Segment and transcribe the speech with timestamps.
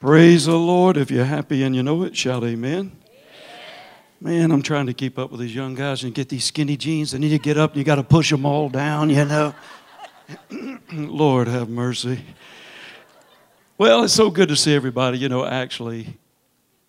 [0.00, 0.98] Praise the Lord.
[0.98, 2.92] If you're happy and you know it, shout amen.
[4.20, 7.12] Man, I'm trying to keep up with these young guys and get these skinny jeans.
[7.12, 9.54] They need to get up and you got to push them all down, you know.
[10.92, 12.20] Lord have mercy.
[13.78, 15.16] Well, it's so good to see everybody.
[15.16, 16.18] You know, actually,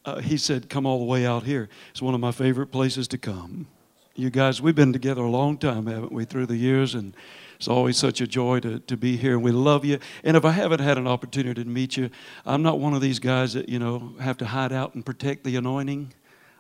[0.03, 1.69] uh, he said, Come all the way out here.
[1.91, 3.67] It's one of my favorite places to come.
[4.15, 6.93] You guys, we've been together a long time, haven't we, through the years?
[6.93, 7.15] And
[7.57, 9.99] it's always such a joy to, to be here, and we love you.
[10.23, 12.09] And if I haven't had an opportunity to meet you,
[12.45, 15.43] I'm not one of these guys that, you know, have to hide out and protect
[15.43, 16.13] the anointing.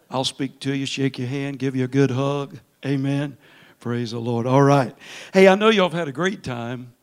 [0.09, 2.59] I'll speak to you, shake your hand, give you a good hug.
[2.85, 3.37] Amen.
[3.79, 4.47] Praise the Lord.
[4.47, 4.95] All right.
[5.33, 6.93] Hey, I know y'all have had a great time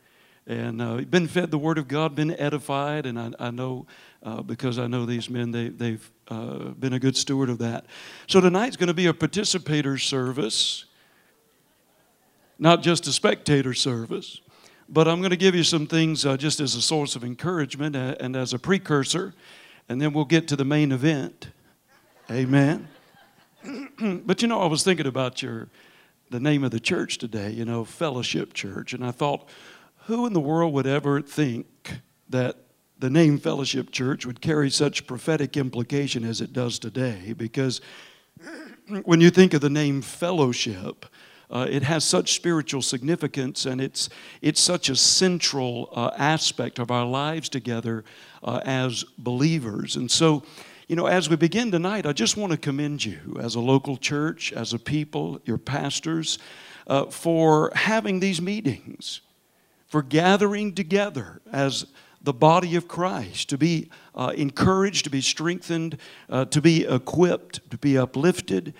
[0.46, 3.86] and uh, been fed the Word of God, been edified, and I, I know
[4.22, 7.86] uh, because I know these men, they, they've uh, been a good steward of that.
[8.26, 10.84] So tonight's going to be a participator service,
[12.58, 14.40] not just a spectator service.
[14.88, 17.96] But I'm going to give you some things uh, just as a source of encouragement
[17.96, 19.34] uh, and as a precursor,
[19.88, 21.48] and then we'll get to the main event.
[22.30, 22.88] Amen.
[24.24, 25.68] but you know, I was thinking about your
[26.30, 29.48] the name of the church today, you know, Fellowship Church, and I thought,
[30.06, 32.56] who in the world would ever think that
[32.98, 37.34] the name Fellowship Church would carry such prophetic implication as it does today?
[37.36, 37.80] Because
[39.04, 41.06] when you think of the name fellowship,
[41.54, 44.08] uh, it has such spiritual significance and it's,
[44.42, 48.04] it's such a central uh, aspect of our lives together
[48.42, 49.94] uh, as believers.
[49.94, 50.42] And so,
[50.88, 53.96] you know, as we begin tonight, I just want to commend you as a local
[53.96, 56.38] church, as a people, your pastors,
[56.88, 59.20] uh, for having these meetings,
[59.86, 61.86] for gathering together as
[62.20, 65.98] the body of Christ, to be uh, encouraged, to be strengthened,
[66.28, 68.74] uh, to be equipped, to be uplifted.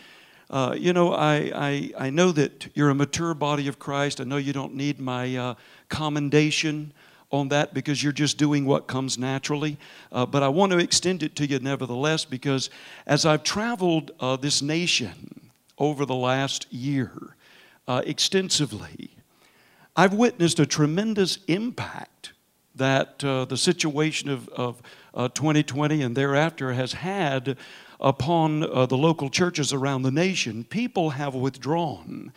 [0.55, 4.21] Uh, you know, I, I, I know that you're a mature body of Christ.
[4.21, 5.55] I know you don't need my uh,
[5.89, 6.93] commendation
[7.33, 9.79] on that because you're just doing what comes naturally.
[10.13, 12.71] Uh, but I want to extend it to you nevertheless because
[13.05, 17.35] as I've traveled uh, this nation over the last year
[17.89, 19.11] uh, extensively,
[19.97, 22.33] I've witnessed a tremendous impact
[22.77, 24.83] that uh, the situation of, of
[25.35, 27.57] 2020 uh, and thereafter has had
[28.05, 30.63] upon uh, the local churches around the nation.
[30.63, 32.33] People have withdrawn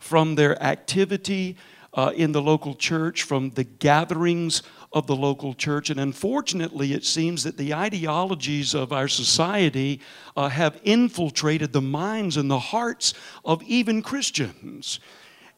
[0.00, 1.56] from their activity
[1.92, 4.62] uh, in the local church, from the gatherings
[4.94, 5.90] of the local church.
[5.90, 10.00] And unfortunately, it seems that the ideologies of our society
[10.36, 13.12] uh, have infiltrated the minds and the hearts
[13.44, 15.00] of even Christians.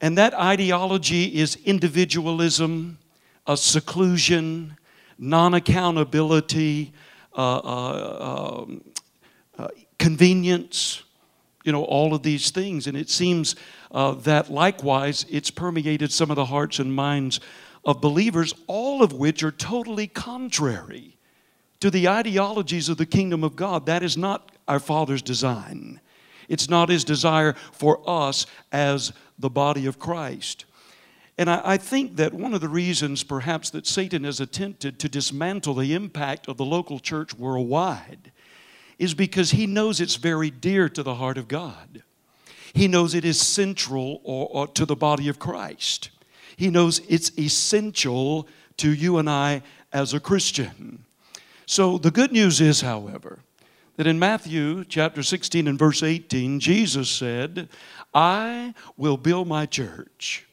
[0.01, 2.99] And that ideology is individualism,
[3.47, 4.77] uh, seclusion,
[5.19, 6.93] non accountability,
[7.35, 8.65] uh,
[9.59, 9.69] uh,
[9.99, 11.03] convenience,
[11.65, 12.87] you know, all of these things.
[12.87, 13.57] And it seems
[13.91, 17.41] uh, that likewise it's permeated some of the hearts and minds
[17.85, 21.17] of believers, all of which are totally contrary
[21.81, 23.87] to the ideologies of the kingdom of God.
[23.87, 26.01] That is not our Father's design.
[26.49, 30.65] It's not His desire for us as the body of Christ.
[31.39, 35.09] And I, I, think that one of the reasons, perhaps, that Satan has attempted to
[35.09, 38.31] dismantle the impact of the local church worldwide
[38.99, 42.03] is because he knows it's very dear to the heart of God.
[42.73, 46.11] He knows it is central or, or to the body of Christ.
[46.57, 48.49] He knows it's essential
[48.79, 51.05] to you and I as a Christian.
[51.67, 53.41] So the good news is, however,
[53.97, 57.69] that in Matthew chapter 16 and verse 18, Jesus said,
[58.15, 60.47] I will build my church,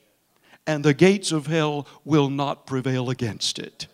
[0.68, 3.88] and the gates of hell will not prevail against it.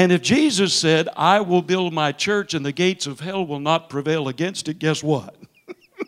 [0.00, 3.60] And if Jesus said, I will build my church and the gates of hell will
[3.60, 5.36] not prevail against it, guess what?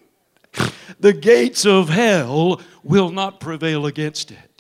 [0.99, 4.52] the gates of hell will not prevail against it.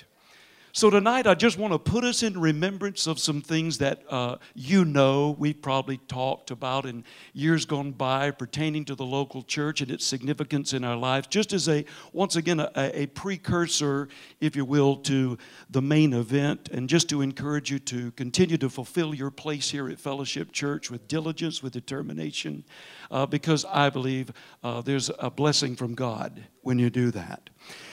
[0.75, 4.37] So, tonight, I just want to put us in remembrance of some things that uh,
[4.55, 9.82] you know we've probably talked about in years gone by pertaining to the local church
[9.82, 11.84] and its significance in our lives, just as a,
[12.15, 14.09] once again, a, a precursor,
[14.41, 15.37] if you will, to
[15.69, 19.91] the main event, and just to encourage you to continue to fulfill your place here
[19.91, 22.64] at Fellowship Church with diligence, with determination,
[23.11, 24.32] uh, because I believe
[24.64, 27.50] uh, there's a blessing from God when you do that.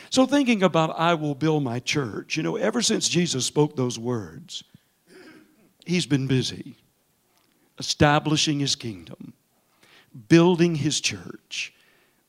[0.09, 3.99] So, thinking about, I will build my church, you know, ever since Jesus spoke those
[3.99, 4.63] words,
[5.85, 6.75] he's been busy
[7.79, 9.33] establishing his kingdom,
[10.27, 11.73] building his church,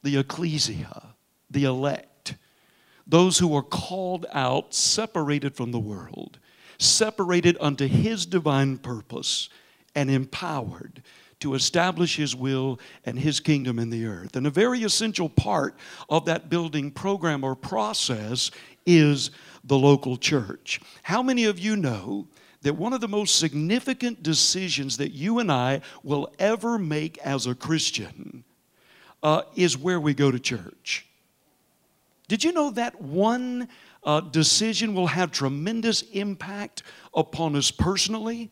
[0.03, 1.15] the ecclesia,
[1.51, 2.37] the elect,
[3.07, 6.39] those who are called out, separated from the world,
[6.79, 9.49] separated unto his divine purpose,
[9.95, 11.03] and empowered
[11.41, 14.37] to establish His will and His kingdom in the earth.
[14.37, 15.77] And a very essential part
[16.09, 18.51] of that building program or process
[18.87, 19.31] is
[19.65, 20.81] the local church.
[21.03, 22.29] How many of you know
[22.63, 27.47] that one of the most significant decisions that you and I will ever make as
[27.47, 28.45] a Christian
[29.23, 31.07] uh, is where we go to church.
[32.29, 33.69] Did you know that one
[34.05, 36.83] uh, decision will have tremendous impact
[37.15, 38.51] upon us personally?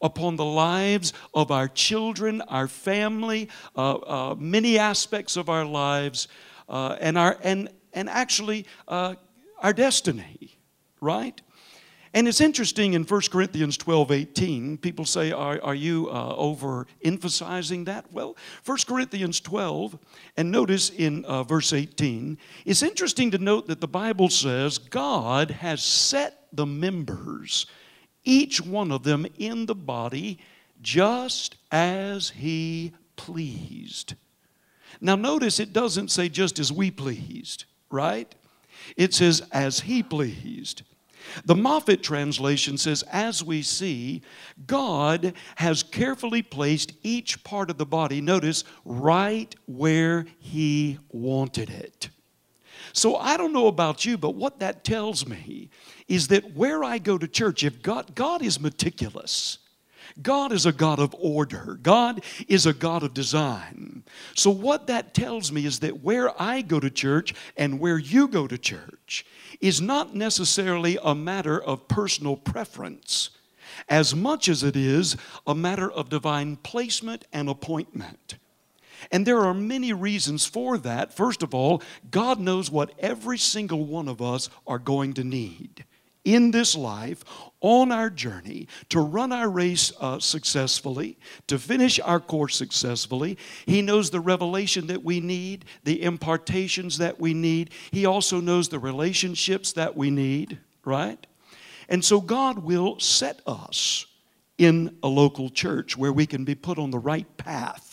[0.00, 6.28] Upon the lives of our children, our family, uh, uh, many aspects of our lives,
[6.68, 9.14] uh, and, our, and, and actually uh,
[9.60, 10.58] our destiny,
[11.00, 11.40] right?
[12.16, 17.84] And it's interesting in 1 Corinthians 12 18, people say, Are, are you uh, overemphasizing
[17.84, 18.10] that?
[18.10, 19.98] Well, 1 Corinthians 12,
[20.38, 25.50] and notice in uh, verse 18, it's interesting to note that the Bible says God
[25.50, 27.66] has set the members,
[28.26, 30.38] each one of them in the body,
[30.82, 34.14] just as He pleased.
[35.00, 38.34] Now, notice it doesn't say just as we pleased, right?
[38.96, 40.82] It says as He pleased.
[41.44, 44.22] The Moffatt translation says, As we see,
[44.66, 52.10] God has carefully placed each part of the body, notice, right where He wanted it.
[52.96, 55.68] So I don't know about you, but what that tells me
[56.08, 59.58] is that where I go to church, if God, God is meticulous,
[60.22, 61.78] God is a God of order.
[61.82, 64.02] God is a God of design.
[64.34, 68.28] So, what that tells me is that where I go to church and where you
[68.28, 69.26] go to church
[69.60, 73.28] is not necessarily a matter of personal preference
[73.90, 78.36] as much as it is a matter of divine placement and appointment.
[79.10, 81.12] And there are many reasons for that.
[81.12, 85.84] First of all, God knows what every single one of us are going to need
[86.26, 87.24] in this life
[87.60, 91.16] on our journey to run our race uh, successfully,
[91.46, 93.38] to finish our course successfully.
[93.64, 97.70] He knows the revelation that we need, the impartations that we need.
[97.92, 101.24] He also knows the relationships that we need, right?
[101.88, 104.06] And so God will set us
[104.58, 107.85] in a local church where we can be put on the right path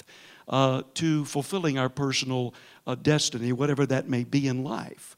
[0.47, 2.53] uh, to fulfilling our personal
[2.85, 5.15] uh, destiny, whatever that may be in life.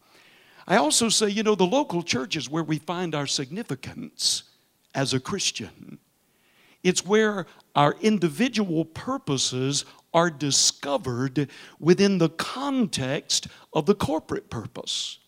[0.68, 4.44] I also say, you know, the local church is where we find our significance
[4.94, 6.00] as a Christian.
[6.84, 7.46] It's where
[7.76, 11.50] our individual purposes are discovered
[11.80, 15.20] within the context of the corporate purpose.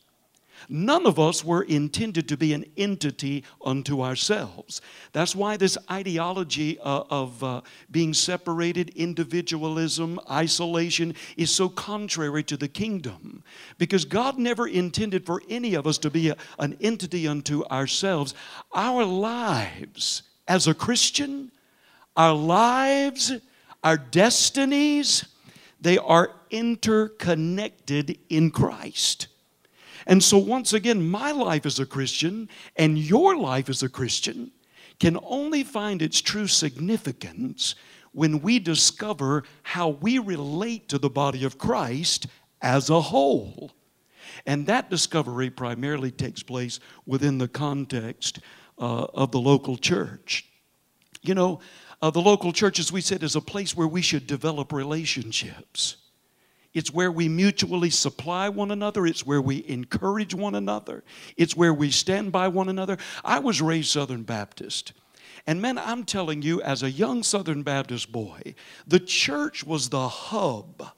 [0.69, 4.81] None of us were intended to be an entity unto ourselves.
[5.13, 12.57] That's why this ideology uh, of uh, being separated, individualism, isolation is so contrary to
[12.57, 13.43] the kingdom.
[13.77, 18.33] Because God never intended for any of us to be a, an entity unto ourselves.
[18.73, 21.51] Our lives as a Christian,
[22.15, 23.31] our lives,
[23.83, 25.25] our destinies,
[25.79, 29.27] they are interconnected in Christ.
[30.07, 34.51] And so, once again, my life as a Christian and your life as a Christian
[34.99, 37.75] can only find its true significance
[38.13, 42.27] when we discover how we relate to the body of Christ
[42.61, 43.73] as a whole.
[44.45, 48.39] And that discovery primarily takes place within the context
[48.79, 50.45] uh, of the local church.
[51.21, 51.59] You know,
[52.01, 55.97] uh, the local church, as we said, is a place where we should develop relationships.
[56.77, 59.07] It's where we mutually supply one another.
[59.07, 61.03] It's where we encourage one another.
[61.35, 62.99] It's where we stand by one another.
[63.25, 64.93] I was raised Southern Baptist.
[65.47, 68.53] And man, I'm telling you, as a young Southern Baptist boy,
[68.85, 70.91] the church was the hub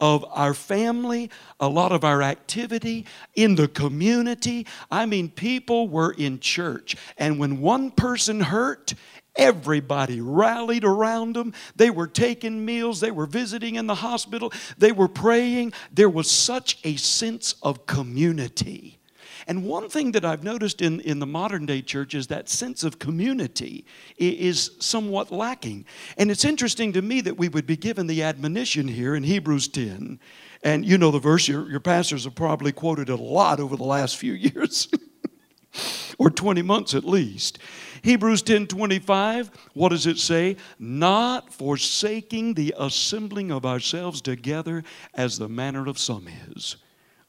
[0.00, 1.28] of our family,
[1.58, 3.04] a lot of our activity
[3.34, 4.64] in the community.
[4.92, 6.96] I mean, people were in church.
[7.18, 8.94] And when one person hurt,
[9.36, 11.52] Everybody rallied around them.
[11.74, 13.00] They were taking meals.
[13.00, 14.52] They were visiting in the hospital.
[14.78, 15.72] They were praying.
[15.92, 18.98] There was such a sense of community.
[19.48, 22.82] And one thing that I've noticed in, in the modern day church is that sense
[22.82, 23.86] of community
[24.18, 25.84] is somewhat lacking.
[26.16, 29.68] And it's interesting to me that we would be given the admonition here in Hebrews
[29.68, 30.18] 10.
[30.64, 33.76] And you know the verse, your, your pastors have probably quoted it a lot over
[33.76, 34.88] the last few years,
[36.18, 37.60] or 20 months at least.
[38.02, 40.56] Hebrews 10 25, what does it say?
[40.78, 44.84] Not forsaking the assembling of ourselves together
[45.14, 46.76] as the manner of some is,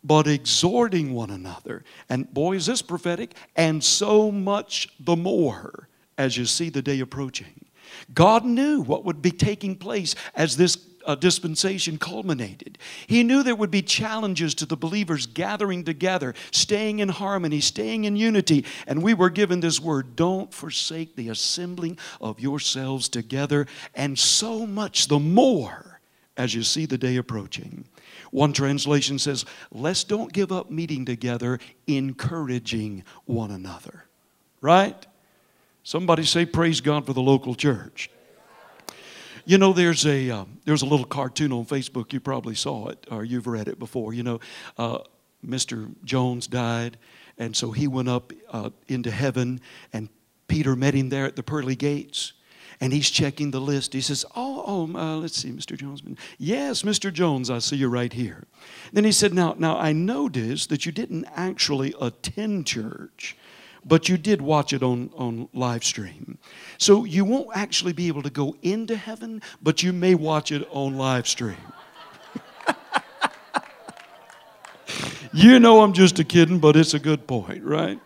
[0.03, 1.83] but exhorting one another.
[2.09, 6.99] And boy, is this prophetic, and so much the more as you see the day
[6.99, 7.65] approaching.
[8.13, 10.75] God knew what would be taking place as this
[11.07, 12.77] uh, dispensation culminated.
[13.07, 18.03] He knew there would be challenges to the believers gathering together, staying in harmony, staying
[18.03, 18.65] in unity.
[18.85, 24.67] And we were given this word don't forsake the assembling of yourselves together, and so
[24.67, 26.01] much the more
[26.35, 27.85] as you see the day approaching.
[28.31, 34.03] One translation says, Let's don't give up meeting together, encouraging one another.
[34.59, 35.05] Right?
[35.83, 38.09] Somebody say, Praise God for the local church.
[39.47, 42.11] You know, there's a uh, there's a little cartoon on Facebook.
[42.11, 44.13] You probably saw it or you've read it before.
[44.13, 44.39] You know,
[44.77, 44.97] uh,
[45.41, 45.89] Mr.
[46.03, 46.97] Jones died,
[47.37, 49.61] and so he went up uh, into heaven,
[49.93, 50.09] and
[50.49, 52.33] Peter met him there at the pearly gates.
[52.81, 53.93] And he's checking the list.
[53.93, 55.77] He says, Oh, oh uh, let's see, Mr.
[55.77, 56.03] Jones.
[56.37, 57.11] Yes, Mr.
[57.11, 58.43] Jones, I see you right here.
[58.91, 63.37] Then he said, Now, now I noticed that you didn't actually attend church
[63.87, 66.37] but you did watch it on, on live stream.
[66.77, 70.67] So you won't actually be able to go into heaven, but you may watch it
[70.71, 71.57] on live stream.
[75.33, 77.99] you know I'm just a kidding, but it's a good point, right?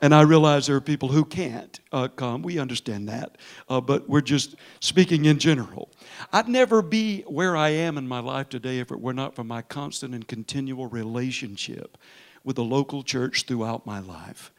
[0.00, 2.42] And I realize there are people who can't uh, come.
[2.42, 3.38] We understand that.
[3.68, 5.90] Uh, but we're just speaking in general.
[6.32, 9.44] I'd never be where I am in my life today if it were not for
[9.44, 11.96] my constant and continual relationship
[12.42, 14.51] with the local church throughout my life.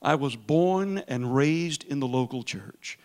[0.00, 2.98] I was born and raised in the local church.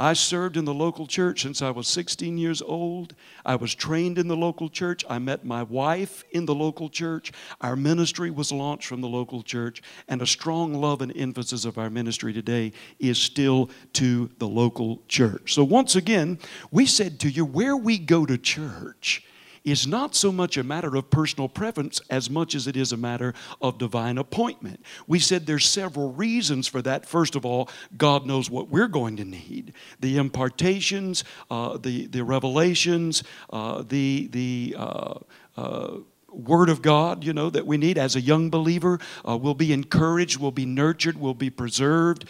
[0.00, 3.16] I served in the local church since I was 16 years old.
[3.44, 5.04] I was trained in the local church.
[5.10, 7.32] I met my wife in the local church.
[7.60, 11.78] Our ministry was launched from the local church, and a strong love and emphasis of
[11.78, 15.52] our ministry today is still to the local church.
[15.52, 16.38] So, once again,
[16.70, 19.24] we said to you, where we go to church
[19.70, 22.96] is not so much a matter of personal preference as much as it is a
[22.96, 24.80] matter of divine appointment.
[25.06, 27.06] We said there's several reasons for that.
[27.06, 32.22] First of all, God knows what we're going to need the impartations, uh, the, the
[32.24, 35.14] revelations, uh, the, the uh,
[35.56, 35.98] uh
[36.30, 39.00] Word of God, you know, that we need as a young believer.
[39.26, 42.26] Uh, we'll be encouraged, we'll be nurtured, we'll be preserved,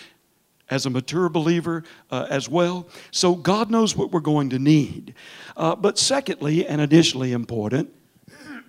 [0.71, 2.89] as a mature believer uh, as well.
[3.11, 5.15] So God knows what we're going to need.
[5.57, 7.93] Uh, but secondly, and additionally important,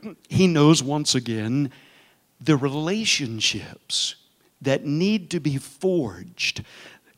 [0.29, 1.71] He knows once again
[2.41, 4.15] the relationships
[4.61, 6.63] that need to be forged.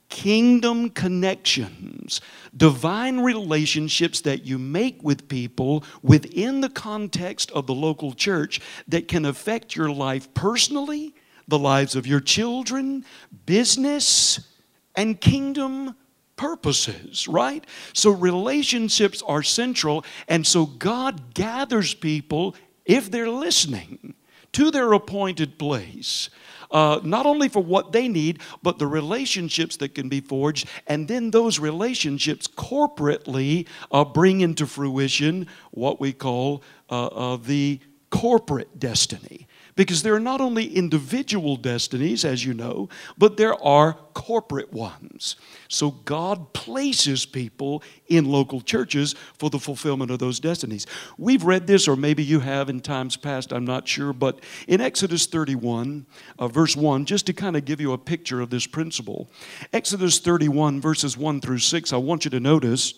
[0.10, 2.20] Kingdom connections,
[2.56, 8.60] divine relationships that you make with people within the context of the local church
[8.90, 11.16] that can affect your life personally,
[11.48, 13.06] the lives of your children,
[13.46, 14.51] business,
[14.96, 15.96] and kingdom
[16.36, 17.66] purposes, right?
[17.94, 22.56] So relationships are central, and so God gathers people,
[22.86, 24.16] if they're listening,
[24.54, 26.30] to their appointed place.
[26.72, 31.08] Uh, not only for what they need, but the relationships that can be forged, and
[31.08, 37.80] then those relationships corporately uh, bring into fruition what we call uh, uh the
[38.10, 39.48] corporate destiny.
[39.76, 45.36] Because there are not only individual destinies, as you know, but there are corporate ones.
[45.68, 50.86] So God places people in local churches for the fulfillment of those destinies.
[51.18, 54.82] We've read this, or maybe you have in times past, I'm not sure, but in
[54.82, 56.06] Exodus 31,
[56.40, 59.30] uh, verse 1, just to kind of give you a picture of this principle,
[59.74, 62.94] Exodus 31, verses 1 through 6, I want you to notice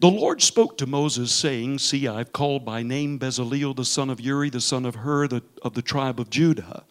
[0.00, 4.20] the Lord spoke to Moses, saying, See, I've called by name Bezaleel, the son of
[4.20, 6.84] Uri, the son of Hur, the, of the tribe of Judah.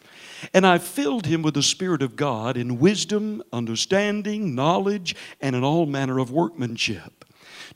[0.53, 5.63] And I've filled him with the Spirit of God in wisdom, understanding, knowledge, and in
[5.63, 7.25] all manner of workmanship,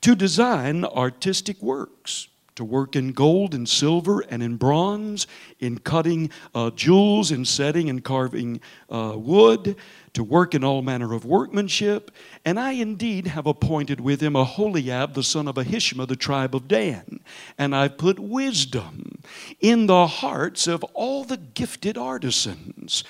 [0.02, 5.28] to design artistic works to work in gold and silver and in bronze,
[5.60, 9.76] in cutting uh, jewels, in setting and carving uh, wood,
[10.14, 12.12] to work in all manner of workmanship.
[12.44, 16.68] And I indeed have appointed with him Aholiab, the son of Ahishma, the tribe of
[16.68, 17.22] Dan.
[17.58, 19.22] And I've put wisdom
[19.60, 23.04] in the hearts of all the gifted artisans,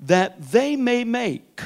[0.00, 1.60] that they may make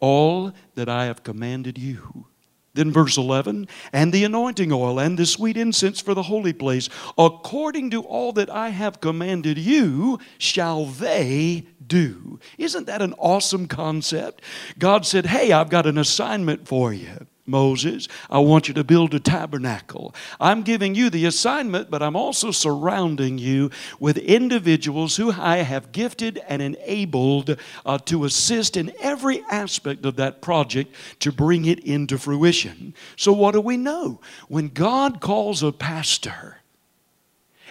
[0.00, 2.26] all that I have commanded you.
[2.74, 6.88] Then, verse 11, and the anointing oil and the sweet incense for the holy place,
[7.18, 12.40] according to all that I have commanded you, shall they do.
[12.56, 14.40] Isn't that an awesome concept?
[14.78, 17.26] God said, Hey, I've got an assignment for you.
[17.44, 20.14] Moses, I want you to build a tabernacle.
[20.38, 25.90] I'm giving you the assignment, but I'm also surrounding you with individuals who I have
[25.90, 31.80] gifted and enabled uh, to assist in every aspect of that project to bring it
[31.80, 32.94] into fruition.
[33.16, 34.20] So, what do we know?
[34.46, 36.58] When God calls a pastor,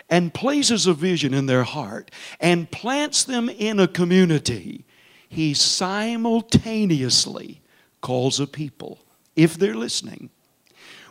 [0.09, 2.11] and places a vision in their heart
[2.41, 4.83] and plants them in a community,
[5.29, 7.61] he simultaneously
[8.01, 8.99] calls a people
[9.35, 10.29] if they're listening,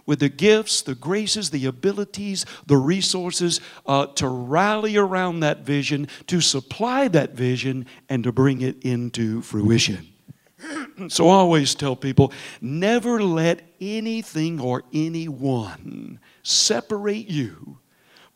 [0.06, 6.08] with the gifts, the graces, the abilities, the resources uh, to rally around that vision,
[6.26, 10.06] to supply that vision, and to bring it into fruition.
[11.08, 17.79] So I always tell people never let anything or anyone separate you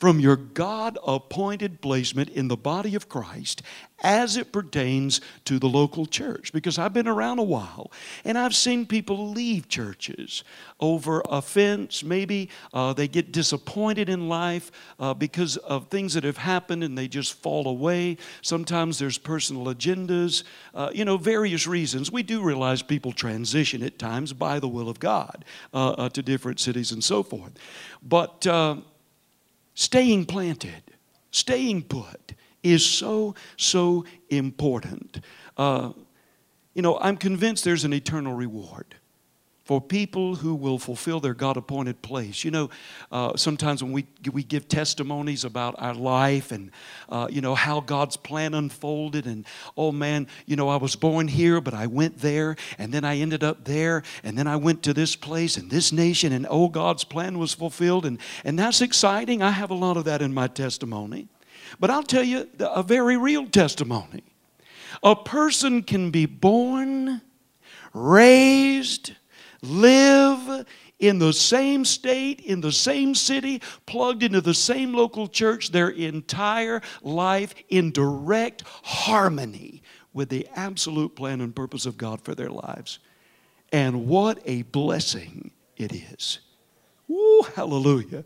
[0.05, 3.63] from your God appointed placement in the body of Christ
[4.03, 6.53] as it pertains to the local church.
[6.53, 7.91] Because I've been around a while
[8.23, 10.45] and I've seen people leave churches
[10.79, 12.05] over offense.
[12.05, 14.71] Maybe uh, they get disappointed in life
[15.01, 18.19] uh, because of things that have happened and they just fall away.
[18.43, 20.45] Sometimes there's personal agendas,
[20.75, 22.13] uh, you know, various reasons.
[22.13, 26.21] We do realize people transition at times by the will of God uh, uh, to
[26.21, 27.53] different cities and so forth.
[28.03, 28.77] But uh,
[29.75, 30.83] staying planted,
[31.31, 35.21] staying put is so, so important.
[35.57, 35.93] Uh,
[36.75, 38.97] you know, I'm convinced there's an eternal reward
[39.65, 42.45] for people who will fulfill their God appointed place.
[42.45, 42.71] You know,
[43.11, 46.71] uh, sometimes when we, we give testimonies about our life and,
[47.09, 51.29] uh, you know, how God's plan unfolded, and oh man, you know, I was born
[51.29, 54.83] here, but I went there, and then I ended up there, and then I went
[54.83, 58.83] to this place and this nation, and oh, God's plan was fulfilled, and, and that's
[58.83, 59.43] exciting.
[59.43, 61.29] I have a lot of that in my testimony.
[61.81, 64.23] But I'll tell you a very real testimony.
[65.03, 67.23] A person can be born,
[67.93, 69.13] raised,
[69.65, 70.67] live
[70.99, 75.91] in the same state, in the same city, plugged into the same local church their
[75.91, 82.51] entire life in direct harmony with the absolute plan and purpose of God for their
[82.51, 83.01] lives.
[83.73, 86.39] And what a blessing it is.
[87.09, 88.25] Woo, hallelujah.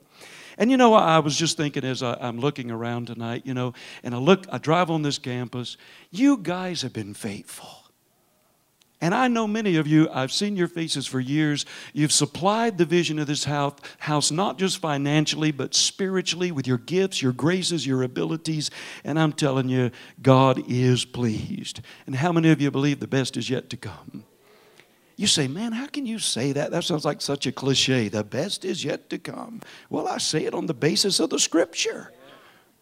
[0.59, 3.73] And you know, I was just thinking as I, am looking around tonight, you know,
[4.03, 5.77] and I look, I drive on this campus,
[6.11, 7.78] you guys have been faithful.
[9.01, 11.65] And I know many of you, I've seen your faces for years.
[11.93, 16.79] You've supplied the vision of this house, house, not just financially, but spiritually with your
[16.79, 18.73] gifts, your graces, your abilities.
[19.05, 21.81] And I'm telling you, God is pleased.
[22.07, 24.25] And how many of you believe the best is yet to come?
[25.15, 26.73] You say, man, how can you say that?
[26.73, 28.09] That sounds like such a cliche.
[28.09, 29.61] The best is yet to come.
[29.91, 32.13] Well, I say it on the basis of the scripture.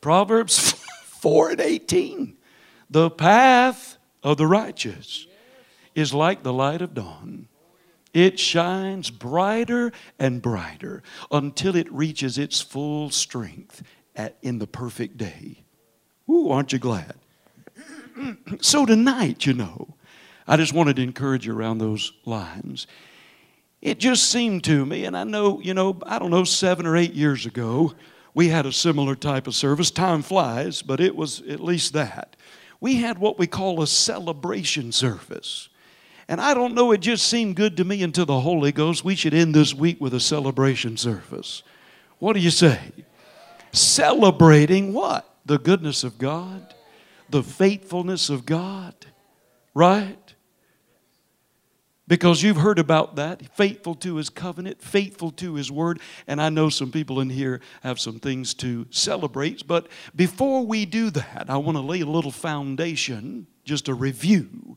[0.00, 0.73] Proverbs
[1.04, 2.37] 4 and 18.
[2.88, 5.26] The path of the righteous
[5.97, 7.49] is like the light of dawn.
[8.15, 13.83] It shines brighter and brighter until it reaches its full strength
[14.15, 15.64] at, in the perfect day.
[16.31, 17.14] Ooh, aren't you glad?
[18.61, 19.97] so tonight, you know,
[20.47, 22.87] I just wanted to encourage you around those lines.
[23.83, 26.97] It just seemed to me, and I know, you know, I don't know, seven or
[26.97, 27.94] eight years ago,
[28.35, 29.90] we had a similar type of service.
[29.90, 32.37] Time flies, but it was at least that.
[32.81, 35.68] We had what we call a celebration service.
[36.29, 39.05] And I don't know, it just seemed good to me until the Holy Ghost.
[39.05, 41.62] We should end this week with a celebration service.
[42.19, 42.81] What do you say?
[43.73, 45.33] Celebrating what?
[45.45, 46.75] The goodness of God,
[47.31, 48.95] the faithfulness of God,
[49.73, 50.19] right?
[52.09, 53.55] Because you've heard about that.
[53.55, 56.01] Faithful to his covenant, faithful to his word.
[56.27, 59.67] And I know some people in here have some things to celebrate.
[59.67, 64.77] But before we do that, I want to lay a little foundation, just a review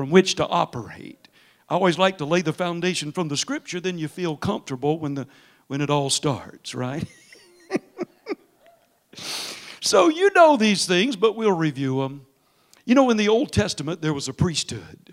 [0.00, 1.28] from which to operate.
[1.68, 5.12] I always like to lay the foundation from the scripture, then you feel comfortable when,
[5.12, 5.26] the,
[5.66, 7.04] when it all starts, right?
[9.82, 12.24] so you know these things, but we'll review them.
[12.86, 15.12] You know, in the Old Testament, there was a priesthood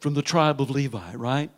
[0.00, 1.50] from the tribe of Levi, right?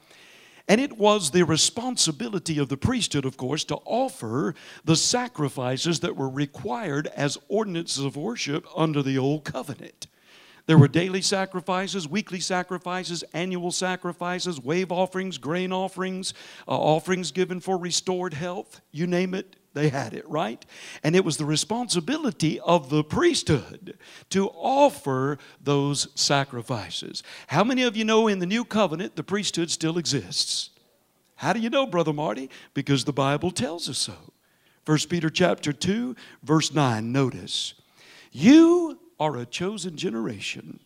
[0.66, 6.16] And it was the responsibility of the priesthood, of course, to offer the sacrifices that
[6.16, 10.08] were required as ordinances of worship under the Old Covenant.
[10.66, 16.34] There were daily sacrifices, weekly sacrifices, annual sacrifices, wave offerings, grain offerings,
[16.68, 18.80] uh, offerings given for restored health.
[18.92, 20.64] You name it, they had it, right?
[21.02, 23.98] And it was the responsibility of the priesthood
[24.30, 27.22] to offer those sacrifices.
[27.48, 30.70] How many of you know in the new covenant the priesthood still exists?
[31.36, 32.50] How do you know, Brother Marty?
[32.72, 34.14] Because the Bible tells us so.
[34.84, 37.74] 1 Peter chapter 2, verse 9, notice.
[38.30, 40.80] You are a chosen generation.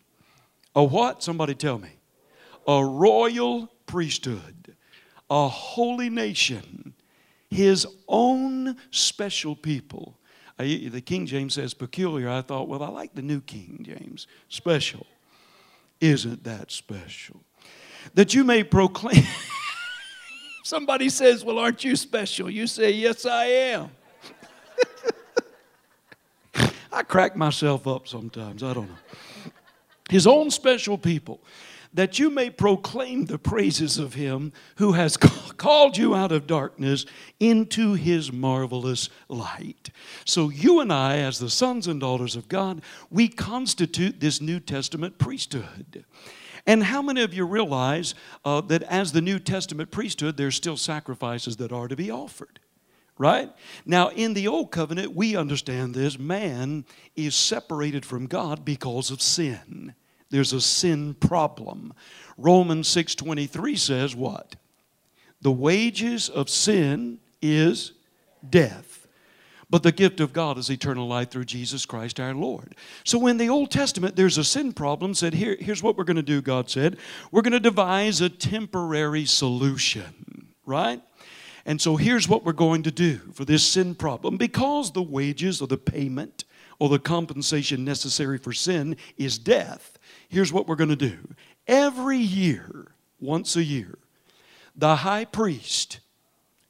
[0.75, 1.23] A what?
[1.23, 1.89] Somebody tell me.
[2.67, 4.75] A royal priesthood,
[5.27, 6.93] a holy nation,
[7.49, 10.19] his own special people.
[10.59, 12.29] I, the King James says peculiar.
[12.29, 14.27] I thought, well, I like the New King James.
[14.49, 15.07] Special.
[15.99, 17.41] Isn't that special?
[18.13, 19.23] That you may proclaim.
[20.63, 22.51] Somebody says, well, aren't you special?
[22.51, 23.89] You say, yes, I am.
[26.91, 28.63] I crack myself up sometimes.
[28.63, 29.51] I don't know.
[30.09, 31.41] His own special people,
[31.93, 35.17] that you may proclaim the praises of him who has
[35.57, 37.05] called you out of darkness
[37.39, 39.89] into his marvelous light.
[40.25, 44.59] So, you and I, as the sons and daughters of God, we constitute this New
[44.59, 46.05] Testament priesthood.
[46.65, 50.75] And how many of you realize uh, that as the New Testament priesthood, there's still
[50.75, 52.59] sacrifices that are to be offered?
[53.17, 53.51] Right?
[53.85, 59.21] Now, in the old covenant, we understand this man is separated from God because of
[59.21, 59.93] sin.
[60.29, 61.93] There's a sin problem.
[62.37, 64.55] Romans 6:23 says what?
[65.41, 67.93] The wages of sin is
[68.47, 69.07] death.
[69.69, 72.73] But the gift of God is eternal life through Jesus Christ our Lord.
[73.03, 75.13] So in the Old Testament, there's a sin problem.
[75.13, 76.97] Said, Here, here's what we're going to do, God said.
[77.31, 81.01] We're going to devise a temporary solution, right?
[81.67, 84.37] And so here's what we're going to do for this sin problem.
[84.37, 86.45] Because the wages or the payment
[86.79, 89.99] or the compensation necessary for sin is death,
[90.29, 91.17] here's what we're going to do.
[91.67, 92.87] Every year,
[93.19, 93.97] once a year,
[94.77, 95.99] the high priest,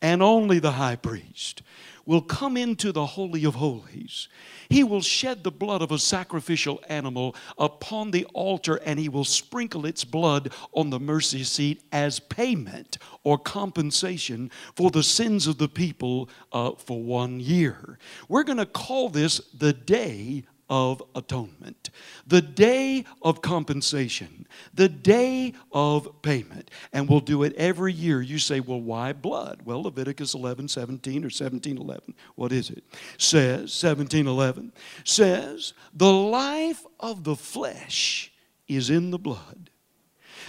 [0.01, 1.61] and only the high priest,
[2.07, 4.29] will come into the Holy of Holies.
[4.69, 9.25] He will shed the blood of a sacrificial animal upon the altar and he will
[9.25, 15.59] sprinkle its blood on the mercy seat as payment or compensation for the sins of
[15.59, 17.99] the people uh, for one year.
[18.29, 21.89] We're going to call this the Day of atonement,
[22.25, 26.69] the day of compensation, the day of payment.
[26.91, 28.21] And we'll do it every year.
[28.21, 29.61] You say, well, why blood?
[29.63, 32.13] Well, Leviticus 11, 17 or 17, 11.
[32.35, 32.83] What is it?
[33.17, 38.31] Says, 17, 11, says, the life of the flesh
[38.67, 39.69] is in the blood.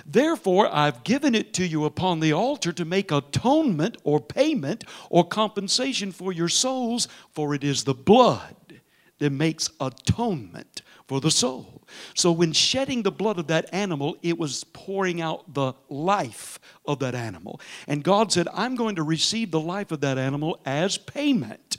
[0.07, 5.27] Therefore, I've given it to you upon the altar to make atonement or payment or
[5.27, 8.55] compensation for your souls, for it is the blood
[9.19, 11.83] that makes atonement for the soul.
[12.15, 16.99] So, when shedding the blood of that animal, it was pouring out the life of
[17.01, 17.61] that animal.
[17.87, 21.79] And God said, I'm going to receive the life of that animal as payment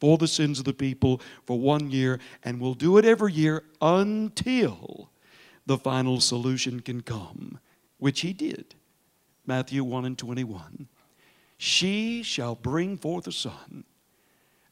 [0.00, 3.64] for the sins of the people for one year, and we'll do it every year
[3.82, 5.10] until
[5.66, 7.58] the final solution can come,
[7.98, 8.76] which He did.
[9.44, 10.88] Matthew 1 and 21.
[11.56, 13.84] She shall bring forth a son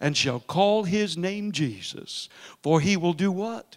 [0.00, 2.28] and shall call his name Jesus.
[2.62, 3.76] For he will do what?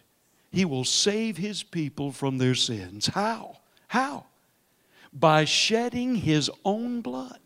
[0.51, 3.08] He will save his people from their sins.
[3.08, 3.58] How?
[3.88, 4.25] How?
[5.13, 7.39] By shedding his own blood,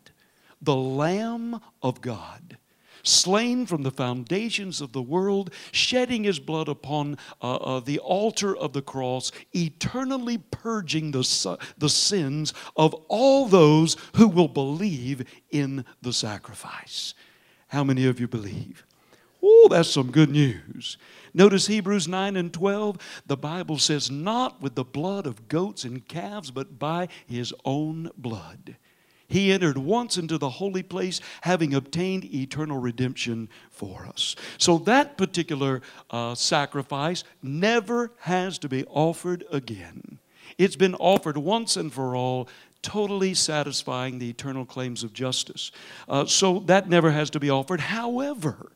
[0.60, 2.58] the Lamb of God,
[3.02, 8.56] slain from the foundations of the world, shedding his blood upon uh, uh, the altar
[8.56, 15.84] of the cross, eternally purging the, the sins of all those who will believe in
[16.00, 17.14] the sacrifice.
[17.74, 18.86] How many of you believe?
[19.42, 20.96] Oh, that's some good news.
[21.34, 22.98] Notice Hebrews 9 and 12.
[23.26, 28.12] The Bible says, Not with the blood of goats and calves, but by his own
[28.16, 28.76] blood.
[29.26, 34.36] He entered once into the holy place, having obtained eternal redemption for us.
[34.56, 40.20] So that particular uh, sacrifice never has to be offered again.
[40.58, 42.48] It's been offered once and for all
[42.84, 45.72] totally satisfying the eternal claims of justice.
[46.08, 47.80] Uh, so that never has to be offered.
[47.80, 48.70] However,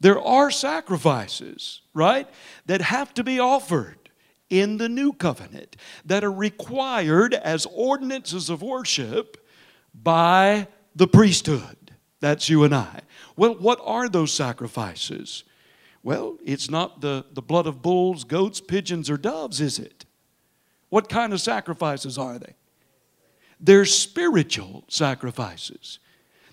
[0.00, 2.28] there are sacrifices, right,
[2.66, 4.10] that have to be offered
[4.50, 9.46] in the new covenant that are required as ordinances of worship
[9.94, 11.92] by the priesthood.
[12.20, 13.02] That's you and I.
[13.36, 15.44] Well, what are those sacrifices?
[16.02, 20.04] Well, it's not the, the blood of bulls, goats, pigeons, or doves, is it?
[20.88, 22.54] What kind of sacrifices are they?
[23.62, 26.00] They're spiritual sacrifices.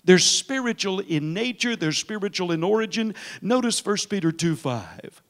[0.04, 3.14] They're spiritual in nature, they're spiritual in origin.
[3.42, 5.22] Notice 1 Peter 2 5.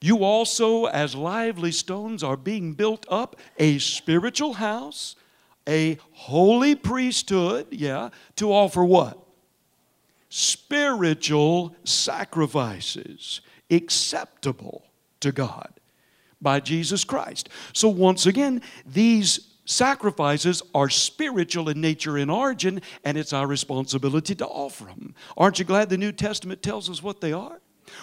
[0.00, 5.16] You also, as lively stones, are being built up a spiritual house,
[5.68, 9.18] a holy priesthood, yeah, to offer what?
[10.28, 14.84] Spiritual sacrifices acceptable
[15.20, 15.72] to God
[16.40, 17.48] by Jesus Christ.
[17.72, 24.34] So, once again, these sacrifices are spiritual in nature and origin, and it's our responsibility
[24.34, 25.14] to offer them.
[25.36, 27.60] Aren't you glad the New Testament tells us what they are?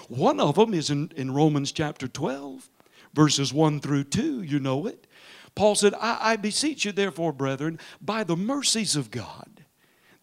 [0.08, 2.69] One of them is in, in Romans chapter 12,
[3.13, 4.43] verses 1 through 2.
[4.43, 5.08] You know it.
[5.56, 9.65] Paul said, I, I beseech you, therefore, brethren, by the mercies of God,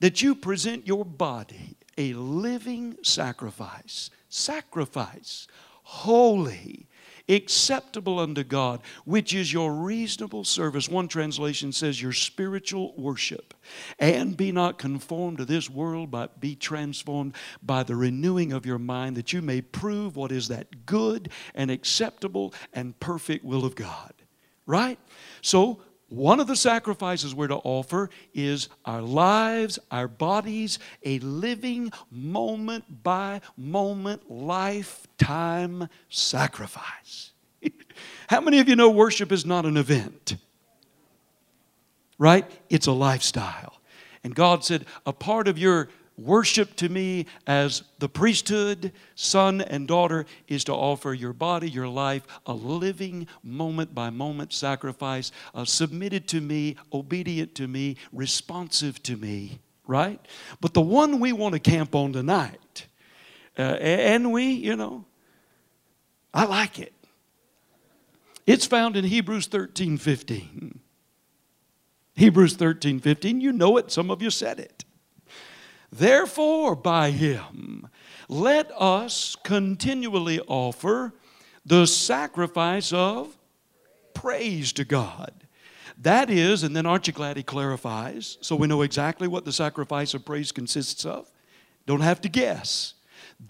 [0.00, 5.46] that you present your body a living sacrifice, sacrifice,
[5.82, 6.86] holy,
[7.28, 10.88] acceptable unto God, which is your reasonable service.
[10.88, 13.54] One translation says your spiritual worship.
[13.98, 18.78] And be not conformed to this world, but be transformed by the renewing of your
[18.78, 23.74] mind, that you may prove what is that good and acceptable and perfect will of
[23.74, 24.12] God.
[24.66, 24.98] Right?
[25.40, 31.90] So, one of the sacrifices we're to offer is our lives, our bodies, a living
[32.10, 37.32] moment by moment, lifetime sacrifice.
[38.28, 40.36] How many of you know worship is not an event?
[42.18, 42.48] Right?
[42.68, 43.80] It's a lifestyle.
[44.22, 45.88] And God said, a part of your
[46.22, 51.88] Worship to me as the priesthood, son and daughter, is to offer your body, your
[51.88, 59.02] life, a living, moment by moment sacrifice, uh, submitted to me, obedient to me, responsive
[59.02, 60.20] to me, right?
[60.60, 62.86] But the one we want to camp on tonight,
[63.58, 65.04] uh, and we, you know,
[66.32, 66.92] I like it.
[68.46, 70.78] It's found in Hebrews 13 15.
[72.14, 74.84] Hebrews 13 15, you know it, some of you said it.
[75.92, 77.86] Therefore, by him,
[78.26, 81.12] let us continually offer
[81.66, 83.36] the sacrifice of
[84.14, 85.32] praise to God.
[85.98, 89.52] That is, and then aren't you glad he clarifies so we know exactly what the
[89.52, 91.30] sacrifice of praise consists of?
[91.86, 92.94] Don't have to guess.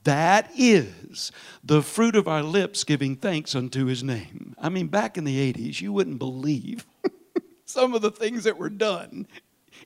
[0.04, 1.30] That is
[1.62, 4.56] the fruit of our lips giving thanks unto his name.
[4.58, 6.86] I mean, back in the 80s, you wouldn't believe
[7.66, 9.28] some of the things that were done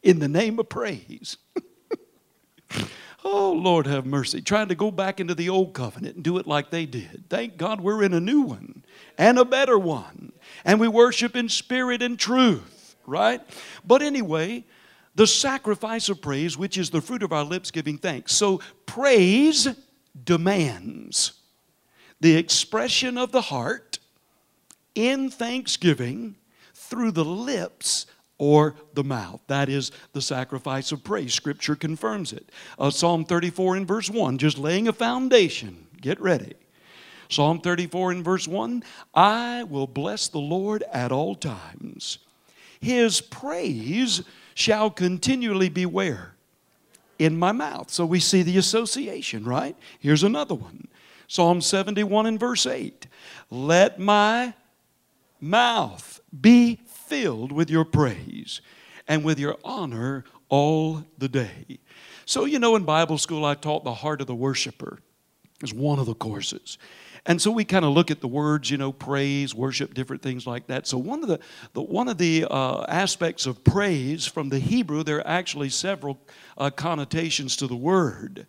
[0.03, 1.37] in the name of praise.
[3.25, 4.41] oh, Lord, have mercy.
[4.41, 7.25] Trying to go back into the old covenant and do it like they did.
[7.29, 8.85] Thank God we're in a new one
[9.19, 10.33] and a better one.
[10.65, 13.41] And we worship in spirit and truth, right?
[13.85, 14.65] But anyway,
[15.15, 18.33] the sacrifice of praise, which is the fruit of our lips giving thanks.
[18.35, 19.69] So, praise
[20.25, 21.33] demands
[22.21, 23.99] the expression of the heart
[24.95, 26.37] in thanksgiving
[26.75, 28.07] through the lips
[28.39, 29.41] or the mouth.
[29.47, 31.35] That is the sacrifice of praise.
[31.35, 32.51] Scripture confirms it.
[32.79, 35.87] Uh, Psalm 34 in verse 1, just laying a foundation.
[36.01, 36.55] Get ready.
[37.29, 38.83] Psalm 34 in verse 1
[39.15, 42.19] I will bless the Lord at all times.
[42.81, 44.23] His praise
[44.55, 46.35] shall continually be where?
[47.19, 47.91] In my mouth.
[47.91, 49.77] So we see the association, right?
[49.99, 50.89] Here's another one
[51.29, 53.07] Psalm 71 in verse 8
[53.51, 54.55] Let my
[55.41, 58.61] mouth be filled with your praise
[59.09, 61.79] and with your honor all the day.
[62.25, 64.99] So, you know, in Bible school, I taught the heart of the worshiper
[65.63, 66.79] as one of the courses.
[67.25, 70.47] And so we kind of look at the words, you know, praise, worship, different things
[70.47, 70.87] like that.
[70.87, 71.41] So one of the,
[71.73, 76.19] the one of the uh, aspects of praise from the Hebrew, there are actually several
[76.57, 78.47] uh, connotations to the word.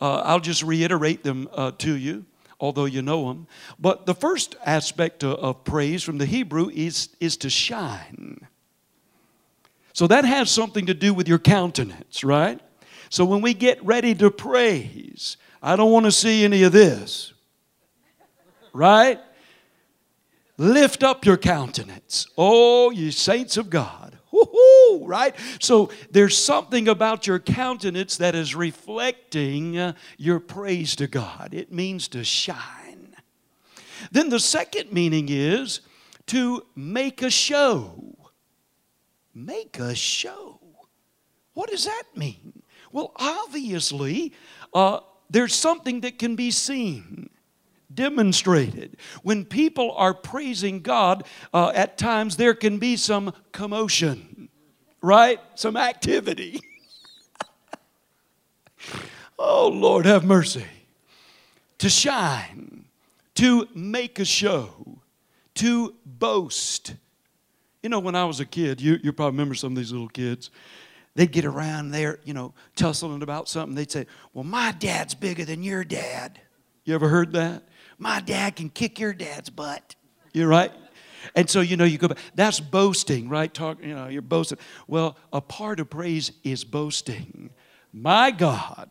[0.00, 2.26] Uh, I'll just reiterate them uh, to you
[2.60, 3.46] although you know them.
[3.78, 8.46] But the first aspect of praise from the Hebrew is, is to shine.
[9.92, 12.60] So that has something to do with your countenance, right?
[13.08, 17.32] So when we get ready to praise, I don't want to see any of this,
[18.72, 19.18] right?
[20.58, 22.26] Lift up your countenance.
[22.36, 24.18] Oh, you saints of God.
[24.32, 24.65] Woo-hoo,
[25.04, 25.34] right?
[25.60, 31.50] So there's something about your countenance that is reflecting uh, your praise to God.
[31.52, 33.14] It means to shine.
[34.10, 35.80] Then the second meaning is
[36.26, 38.16] to make a show.
[39.34, 40.60] Make a show.
[41.54, 42.62] What does that mean?
[42.92, 44.32] Well, obviously,
[44.72, 47.30] uh, there's something that can be seen
[47.92, 48.96] demonstrated.
[49.22, 54.25] When people are praising God, uh, at times there can be some commotion,
[55.06, 55.40] right?
[55.54, 56.60] Some activity.
[59.38, 60.66] oh, Lord, have mercy.
[61.78, 62.86] To shine,
[63.36, 64.98] to make a show,
[65.54, 66.94] to boast.
[67.82, 70.08] You know, when I was a kid, you, you probably remember some of these little
[70.08, 70.50] kids.
[71.14, 73.74] They'd get around there, you know, tussling about something.
[73.74, 76.40] They'd say, Well, my dad's bigger than your dad.
[76.84, 77.62] You ever heard that?
[77.98, 79.94] My dad can kick your dad's butt.
[80.32, 80.72] You're right.
[81.34, 82.18] And so, you know, you go back.
[82.34, 83.52] That's boasting, right?
[83.52, 84.58] Talk, you know, you're boasting.
[84.86, 87.50] Well, a part of praise is boasting.
[87.92, 88.90] My God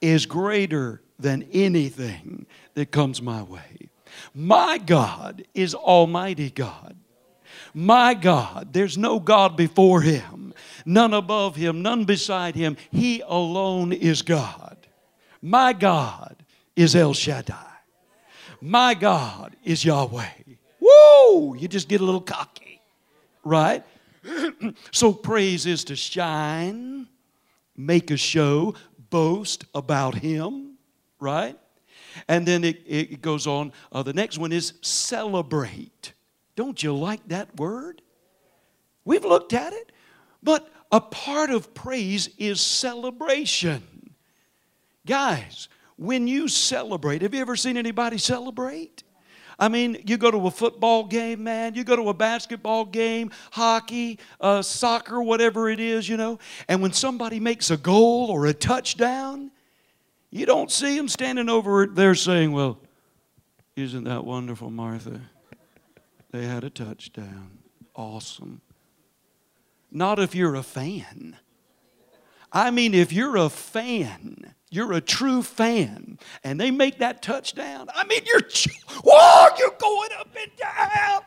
[0.00, 3.88] is greater than anything that comes my way.
[4.34, 6.96] My God is Almighty God.
[7.72, 12.76] My God, there's no God before Him, none above Him, none beside Him.
[12.90, 14.76] He alone is God.
[15.42, 16.36] My God
[16.76, 17.72] is El Shaddai.
[18.60, 20.53] My God is Yahweh.
[21.64, 22.80] You just get a little cocky,
[23.42, 23.84] right?
[24.90, 27.08] so praise is to shine,
[27.76, 28.74] make a show,
[29.10, 30.76] boast about Him,
[31.20, 31.58] right?
[32.28, 33.72] And then it, it goes on.
[33.92, 36.12] Uh, the next one is celebrate.
[36.56, 38.02] Don't you like that word?
[39.04, 39.92] We've looked at it,
[40.42, 43.82] but a part of praise is celebration.
[45.06, 49.02] Guys, when you celebrate, have you ever seen anybody celebrate?
[49.58, 53.30] I mean, you go to a football game, man, you go to a basketball game,
[53.52, 56.38] hockey, uh, soccer, whatever it is, you know,
[56.68, 59.50] and when somebody makes a goal or a touchdown,
[60.30, 62.78] you don't see them standing over there saying, Well,
[63.76, 65.20] isn't that wonderful, Martha?
[66.32, 67.58] They had a touchdown.
[67.94, 68.60] Awesome.
[69.92, 71.36] Not if you're a fan.
[72.52, 77.88] I mean, if you're a fan, you're a true fan, and they make that touchdown,
[77.94, 78.42] I mean, you're,
[79.04, 81.22] whoa, you're going up and down.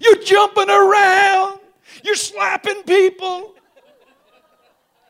[0.00, 1.60] You're jumping around.
[2.04, 3.54] You're slapping people.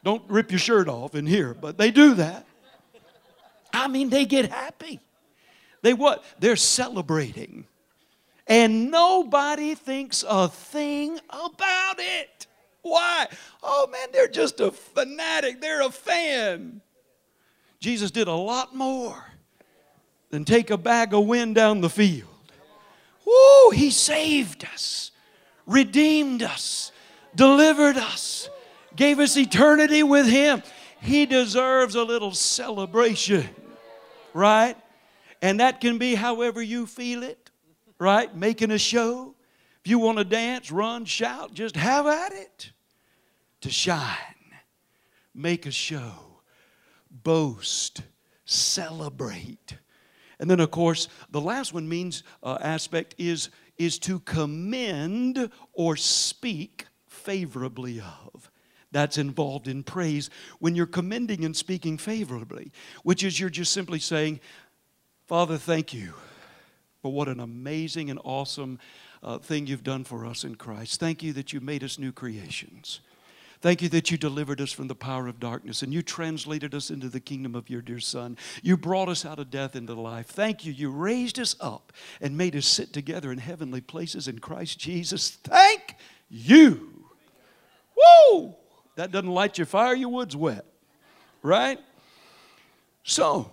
[0.05, 2.47] Don't rip your shirt off in here, but they do that.
[3.73, 5.01] I mean, they get happy.
[5.83, 6.25] They what?
[6.39, 7.67] They're celebrating.
[8.47, 12.47] And nobody thinks a thing about it.
[12.83, 13.29] Why?
[13.63, 15.61] Oh man, they're just a fanatic.
[15.61, 16.81] They're a fan.
[17.83, 19.25] Jesus did a lot more
[20.31, 22.29] than take a bag of wind down the field.
[23.27, 25.11] Woo, he saved us,
[25.67, 26.93] redeemed us,
[27.35, 28.49] delivered us,
[28.95, 30.63] gave us eternity with him.
[31.01, 33.49] He deserves a little celebration,
[34.33, 34.77] right?
[35.43, 37.51] And that can be however you feel it,
[37.99, 38.33] right?
[38.37, 39.35] Making a show.
[39.85, 42.71] If you want to dance, run, shout, just have at it.
[43.63, 44.55] To shine,
[45.35, 46.32] make a show,
[47.23, 48.03] boast,
[48.45, 49.77] celebrate.
[50.39, 55.97] And then, of course, the last one means uh, aspect is, is to commend or
[55.97, 58.51] speak favorably of.
[58.91, 63.99] That's involved in praise when you're commending and speaking favorably, which is you're just simply
[63.99, 64.41] saying,
[65.27, 66.13] Father, thank you
[67.01, 68.79] for what an amazing and awesome
[69.23, 71.01] uh, thing you've done for us in Christ.
[71.01, 73.01] Thank you that you made us new creations.
[73.63, 76.91] Thank you that you delivered us from the power of darkness and you translated us
[76.91, 78.37] into the kingdom of your dear Son.
[78.61, 80.27] You brought us out of death into life.
[80.27, 80.73] Thank you.
[80.73, 85.31] You raised us up and made us sit together in heavenly places in Christ Jesus.
[85.31, 85.95] Thank
[86.29, 87.05] you.
[87.97, 88.57] Woo!
[88.97, 90.65] That doesn't light your fire, your wood's wet.
[91.41, 91.79] Right?
[93.05, 93.53] So,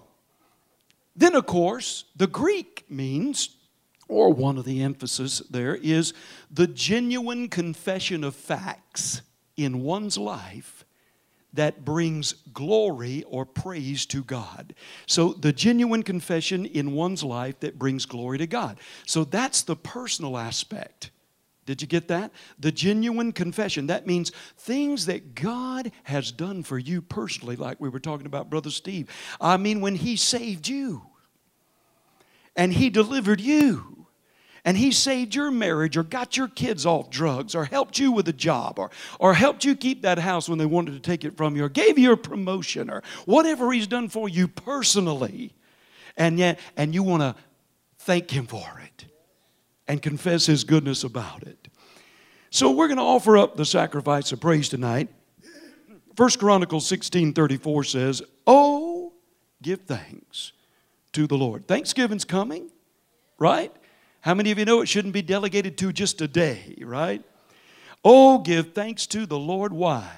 [1.16, 3.56] then of course, the Greek means
[4.08, 6.16] or one of the emphasis there is
[6.50, 9.22] the genuine confession of facts
[9.64, 10.86] in one's life
[11.54, 14.76] that brings glory or praise to God.
[15.08, 18.80] So, the genuine confession in one's life that brings glory to God.
[19.06, 21.10] So, that's the personal aspect.
[21.66, 22.32] Did you get that?
[22.60, 23.88] The genuine confession.
[23.88, 28.50] That means things that God has done for you personally, like we were talking about
[28.50, 29.10] Brother Steve.
[29.40, 31.04] I mean, when He saved you
[32.56, 33.99] and He delivered you
[34.66, 38.28] and he saved your marriage or got your kids off drugs or helped you with
[38.28, 41.38] a job or, or helped you keep that house when they wanted to take it
[41.38, 45.54] from you or gave you a promotion or whatever he's done for you personally.
[46.18, 47.36] And yet and you want to
[48.00, 49.06] thank him for it
[49.88, 51.68] and confess his goodness about it.
[52.50, 55.10] So we're going to offer up the sacrifice of praise tonight.
[56.16, 59.14] First chronicles 16 34 says oh
[59.62, 60.52] give thanks
[61.14, 61.68] to the lord.
[61.68, 62.70] Thanksgiving's coming
[63.38, 63.74] right
[64.22, 67.24] how many of you know it shouldn't be delegated to just a day, right?
[68.04, 69.74] Oh, give thanks to the Lord.
[69.74, 70.10] Why?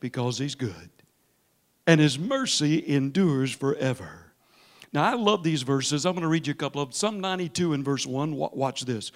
[0.00, 0.90] Because He's good.
[1.86, 4.32] And His mercy endures forever.
[4.92, 6.06] Now, I love these verses.
[6.06, 6.92] I'm going to read you a couple of them.
[6.92, 8.34] Psalm 92 and verse 1.
[8.36, 9.12] Watch this.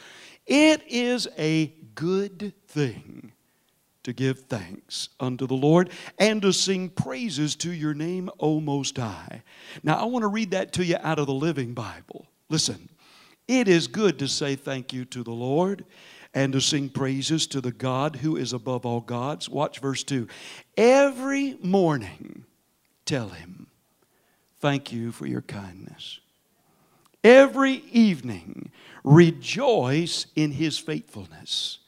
[0.46, 3.32] It is a good thing
[4.02, 8.96] to give thanks unto the Lord and to sing praises to your name, O Most
[8.96, 9.42] High.
[9.82, 12.26] Now, I want to read that to you out of the Living Bible.
[12.48, 12.88] Listen.
[13.48, 15.84] It is good to say thank you to the Lord
[16.34, 19.48] and to sing praises to the God who is above all gods.
[19.48, 20.28] Watch verse 2.
[20.76, 22.44] Every morning,
[23.04, 23.68] tell him,
[24.60, 26.18] Thank you for your kindness.
[27.22, 28.70] Every evening,
[29.04, 31.78] rejoice in his faithfulness.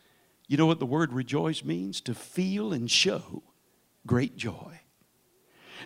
[0.46, 2.00] You know what the word rejoice means?
[2.02, 3.42] To feel and show
[4.06, 4.80] great joy.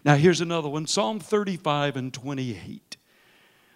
[0.04, 2.96] Now, here's another one Psalm 35 and 28.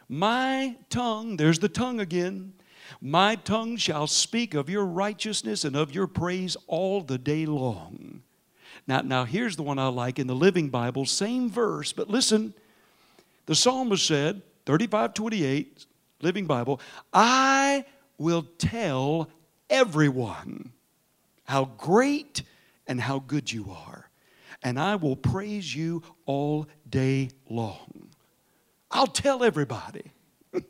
[0.08, 2.54] My tongue, there's the tongue again.
[3.00, 8.22] My tongue shall speak of your righteousness and of your praise all the day long.
[8.86, 12.54] Now, now here's the one I like in the Living Bible, same verse, but listen.
[13.44, 15.86] The psalmist said, 35 28,
[16.22, 16.80] Living Bible,
[17.12, 17.84] I
[18.16, 19.30] will tell
[19.70, 20.72] everyone
[21.44, 22.42] how great
[22.86, 24.10] and how good you are,
[24.62, 27.97] and I will praise you all day long.
[28.90, 30.12] I'll tell everybody.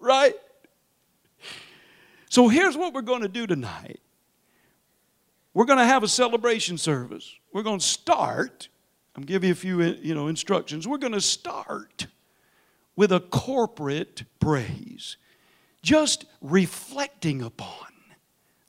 [0.00, 0.34] right?
[2.28, 4.00] So here's what we're going to do tonight.
[5.54, 7.34] We're going to have a celebration service.
[7.52, 8.68] We're going to start.
[9.14, 10.86] I'm giving you a few uh, you know, instructions.
[10.86, 12.06] We're going to start
[12.94, 15.16] with a corporate praise,
[15.82, 17.86] just reflecting upon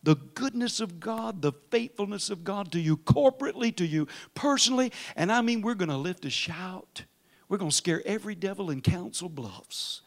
[0.04, 4.94] the goodness of God, the faithfulness of God to you corporately, to you personally.
[5.18, 7.04] And I mean, we're going to lift a shout.
[7.50, 10.02] We're going to scare every devil in Council Bluffs.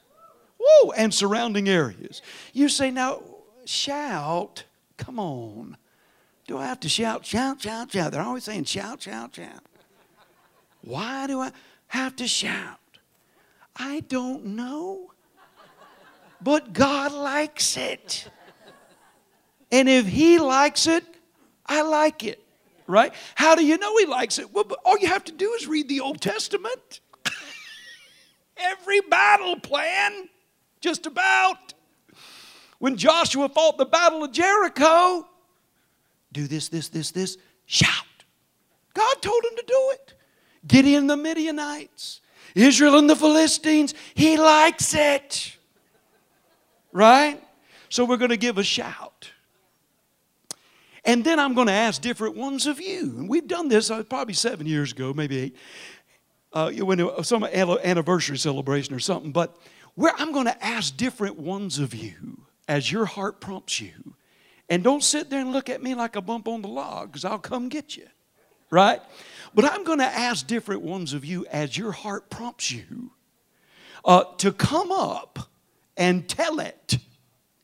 [0.58, 0.92] Woo!
[0.92, 2.20] And surrounding areas.
[2.52, 3.22] You say, now,
[3.64, 4.64] shout.
[4.96, 5.76] Come on.
[6.46, 8.12] Do I have to shout, shout, shout, shout?
[8.12, 9.62] They're always saying shout, shout, shout.
[10.82, 11.52] Why do I
[11.86, 12.78] have to shout?
[13.76, 15.12] I don't know.
[16.42, 18.28] But God likes it.
[19.70, 21.04] And if He likes it,
[21.66, 22.42] I like it.
[22.86, 23.14] Right?
[23.36, 24.52] How do you know He likes it?
[24.52, 26.99] Well, all you have to do is read the Old Testament.
[28.60, 30.28] Every battle plan,
[30.80, 31.74] just about.
[32.78, 35.26] When Joshua fought the battle of Jericho,
[36.32, 37.36] do this, this, this, this,
[37.66, 37.90] shout.
[38.94, 40.14] God told him to do it.
[40.66, 42.20] Gideon the Midianites,
[42.54, 45.56] Israel and the Philistines, he likes it.
[46.92, 47.42] Right?
[47.88, 49.30] So we're going to give a shout.
[51.04, 53.14] And then I'm going to ask different ones of you.
[53.18, 55.56] And we've done this uh, probably seven years ago, maybe eight,
[56.52, 59.32] uh, when it, some anniversary celebration or something.
[59.32, 59.56] But
[59.94, 64.14] where I'm going to ask different ones of you as your heart prompts you.
[64.68, 67.24] And don't sit there and look at me like a bump on the log, because
[67.24, 68.06] I'll come get you.
[68.70, 69.02] Right?
[69.52, 73.10] But I'm going to ask different ones of you as your heart prompts you
[74.04, 75.50] uh, to come up
[75.96, 76.98] and tell it.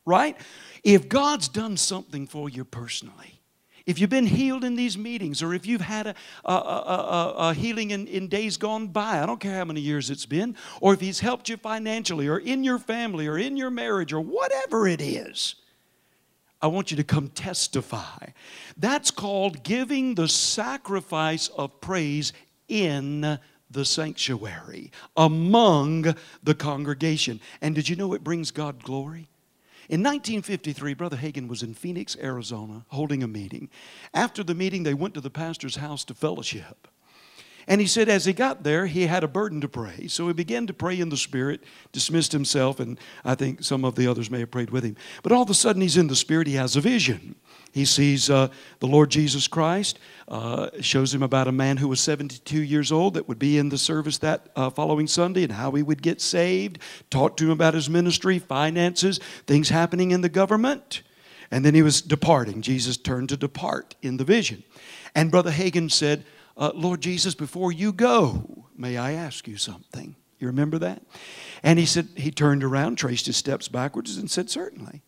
[0.05, 0.35] Right?
[0.83, 3.36] If God's done something for you personally,
[3.87, 6.15] if you've been healed in these meetings, or if you've had a,
[6.45, 10.09] a, a, a, healing in, in days gone by, I don't care how many years
[10.09, 13.69] it's been, or if He's helped you financially, or in your family, or in your
[13.69, 15.55] marriage, or whatever it is,
[16.61, 18.27] I want you to come testify.
[18.75, 22.33] That's called giving the sacrifice of praise
[22.67, 23.39] in
[23.71, 26.13] the sanctuary, among
[26.43, 27.39] the congregation.
[27.61, 29.29] And did you know it brings God glory?
[29.89, 33.69] In 1953, Brother Hagin was in Phoenix, Arizona, holding a meeting.
[34.13, 36.89] After the meeting, they went to the pastor's house to fellowship.
[37.69, 40.07] And he said, as he got there, he had a burden to pray.
[40.07, 43.95] So he began to pray in the Spirit, dismissed himself, and I think some of
[43.95, 44.95] the others may have prayed with him.
[45.21, 47.35] But all of a sudden, he's in the Spirit, he has a vision.
[47.77, 48.47] He sees uh,
[48.79, 53.13] the Lord Jesus Christ, uh, shows him about a man who was 72 years old
[53.13, 56.19] that would be in the service that uh, following Sunday and how he would get
[56.19, 56.79] saved,
[57.11, 61.03] talked to him about his ministry, finances, things happening in the government.
[61.51, 62.63] And then he was departing.
[62.63, 64.63] Jesus turned to depart in the vision.
[65.13, 66.25] And Brother Hagin said,
[66.57, 70.15] uh, Lord Jesus, before you go, may I ask you something?
[70.39, 71.03] You remember that?
[71.61, 75.03] And he said, he turned around, traced his steps backwards, and said, Certainly.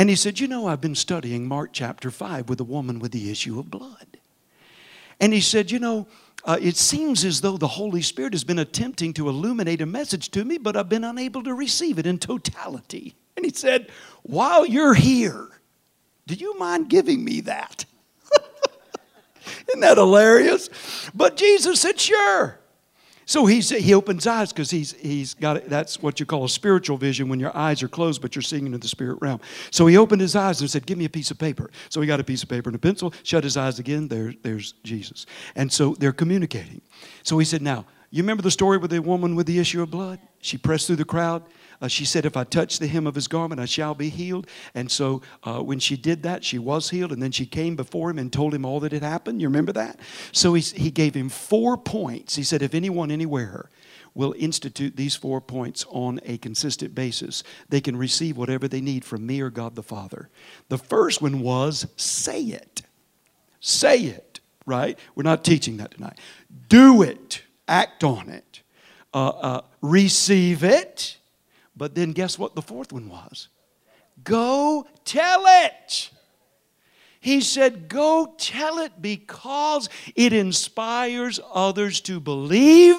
[0.00, 3.12] And he said, You know, I've been studying Mark chapter 5 with a woman with
[3.12, 4.16] the issue of blood.
[5.20, 6.06] And he said, You know,
[6.42, 10.30] uh, it seems as though the Holy Spirit has been attempting to illuminate a message
[10.30, 13.14] to me, but I've been unable to receive it in totality.
[13.36, 13.90] And he said,
[14.22, 15.48] While you're here,
[16.26, 17.84] do you mind giving me that?
[19.68, 20.70] Isn't that hilarious?
[21.14, 22.58] But Jesus said, Sure.
[23.30, 25.66] So he's, he opens eyes because he's, he's got.
[25.66, 28.66] That's what you call a spiritual vision when your eyes are closed, but you're seeing
[28.66, 29.40] into the spirit realm.
[29.70, 31.70] So he opened his eyes and said, Give me a piece of paper.
[31.90, 34.08] So he got a piece of paper and a pencil, shut his eyes again.
[34.08, 35.26] There, there's Jesus.
[35.54, 36.80] And so they're communicating.
[37.22, 39.92] So he said, Now, you remember the story with the woman with the issue of
[39.92, 40.18] blood?
[40.40, 41.44] She pressed through the crowd.
[41.80, 44.46] Uh, she said, If I touch the hem of his garment, I shall be healed.
[44.74, 47.12] And so uh, when she did that, she was healed.
[47.12, 49.40] And then she came before him and told him all that had happened.
[49.40, 49.98] You remember that?
[50.32, 52.36] So he, he gave him four points.
[52.36, 53.70] He said, If anyone anywhere
[54.14, 59.04] will institute these four points on a consistent basis, they can receive whatever they need
[59.04, 60.28] from me or God the Father.
[60.68, 62.82] The first one was say it.
[63.60, 64.98] Say it, right?
[65.14, 66.18] We're not teaching that tonight.
[66.68, 68.62] Do it, act on it,
[69.14, 71.19] uh, uh, receive it
[71.80, 73.48] but then guess what the fourth one was?
[74.22, 76.10] Go tell it.
[77.20, 82.98] He said, Go tell it because it inspires others to believe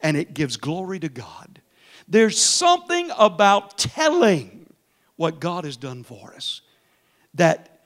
[0.00, 1.60] and it gives glory to God.
[2.08, 4.72] There's something about telling
[5.16, 6.62] what God has done for us
[7.34, 7.82] that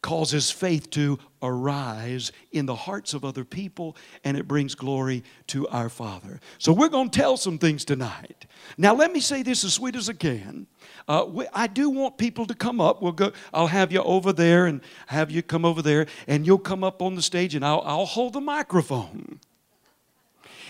[0.00, 5.66] causes faith to arise in the hearts of other people and it brings glory to
[5.68, 6.40] our Father.
[6.58, 8.46] So we're going to tell some things tonight.
[8.76, 10.66] Now, let me say this as sweet as I can.
[11.08, 13.00] Uh, we, I do want people to come up.
[13.00, 13.32] We'll go.
[13.54, 17.00] I'll have you over there and have you come over there, and you'll come up
[17.00, 19.40] on the stage, and I'll, I'll hold the microphone.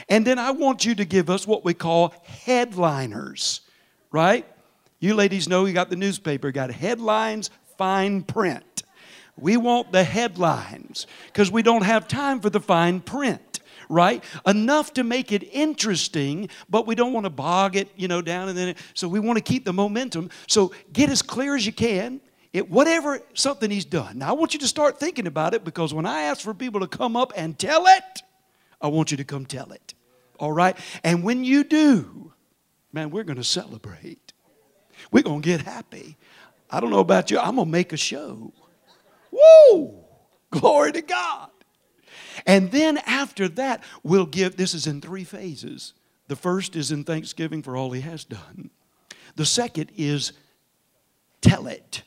[0.08, 3.62] And then I want you to give us what we call headliners,
[4.12, 4.46] right?
[5.00, 8.82] You ladies know you got the newspaper, got headlines, fine print.
[9.36, 14.24] We want the headlines because we don't have time for the fine print, right?
[14.46, 18.48] Enough to make it interesting, but we don't want to bog it, you know, down
[18.48, 18.74] and then.
[18.94, 20.30] So we want to keep the momentum.
[20.46, 22.20] So get as clear as you can.
[22.52, 24.18] It, whatever something he's done.
[24.18, 26.80] Now I want you to start thinking about it because when I ask for people
[26.80, 28.22] to come up and tell it,
[28.80, 29.92] I want you to come tell it.
[30.38, 30.76] All right?
[31.04, 32.32] And when you do,
[32.92, 34.32] man, we're going to celebrate.
[35.10, 36.16] We're going to get happy.
[36.70, 38.52] I don't know about you, I'm going to make a show.
[39.30, 40.04] Woo!
[40.50, 41.50] Glory to God.
[42.46, 45.94] And then after that, we'll give, this is in three phases.
[46.28, 48.70] The first is in thanksgiving for all he has done.
[49.36, 50.32] The second is
[51.40, 52.02] tell it.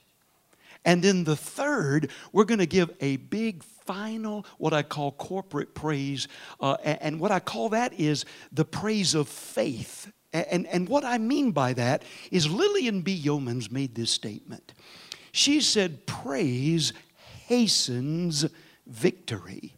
[0.86, 5.76] And then the third, we're going to give a big final, what I call corporate
[5.76, 6.28] praise.
[6.60, 10.12] Uh, and what I call that is the praise of faith.
[10.32, 13.20] And, and what I mean by that is Lillian B.
[13.22, 14.74] Yeomans made this statement.
[15.32, 16.94] She said, Praise
[17.50, 18.46] hastens
[18.86, 19.74] victory.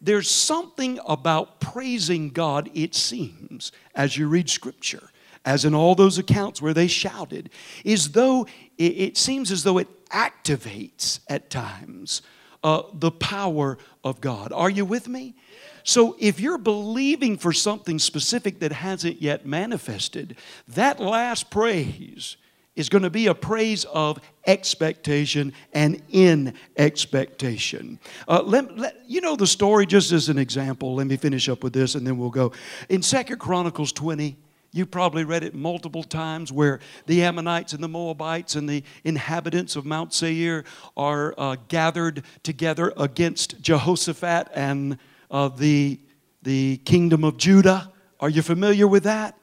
[0.00, 5.10] There's something about praising God, it seems, as you read Scripture,
[5.44, 7.50] as in all those accounts where they shouted,
[7.84, 8.46] is though
[8.78, 12.22] it, seems as though it activates at times
[12.62, 14.52] uh, the power of God.
[14.52, 15.34] Are you with me?
[15.82, 20.36] So, if you're believing for something specific that hasn't yet manifested,
[20.68, 22.36] that last praise
[22.74, 27.98] is going to be a praise of expectation and in expectation.
[28.26, 30.94] Uh, let, let, you know the story, just as an example.
[30.94, 32.52] Let me finish up with this and then we'll go.
[32.88, 34.36] In Second Chronicles 20,
[34.74, 39.76] you probably read it multiple times where the Ammonites and the Moabites and the inhabitants
[39.76, 40.64] of Mount Seir
[40.96, 44.96] are uh, gathered together against Jehoshaphat and
[45.30, 46.00] uh, the,
[46.42, 47.92] the kingdom of Judah.
[48.18, 49.36] Are you familiar with that?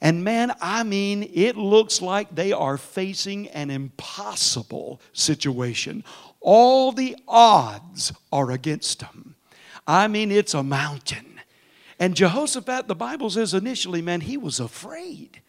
[0.00, 6.04] And man, I mean, it looks like they are facing an impossible situation.
[6.40, 9.34] All the odds are against them.
[9.86, 11.40] I mean, it's a mountain.
[11.98, 15.40] And Jehoshaphat, the Bible says initially, man, he was afraid.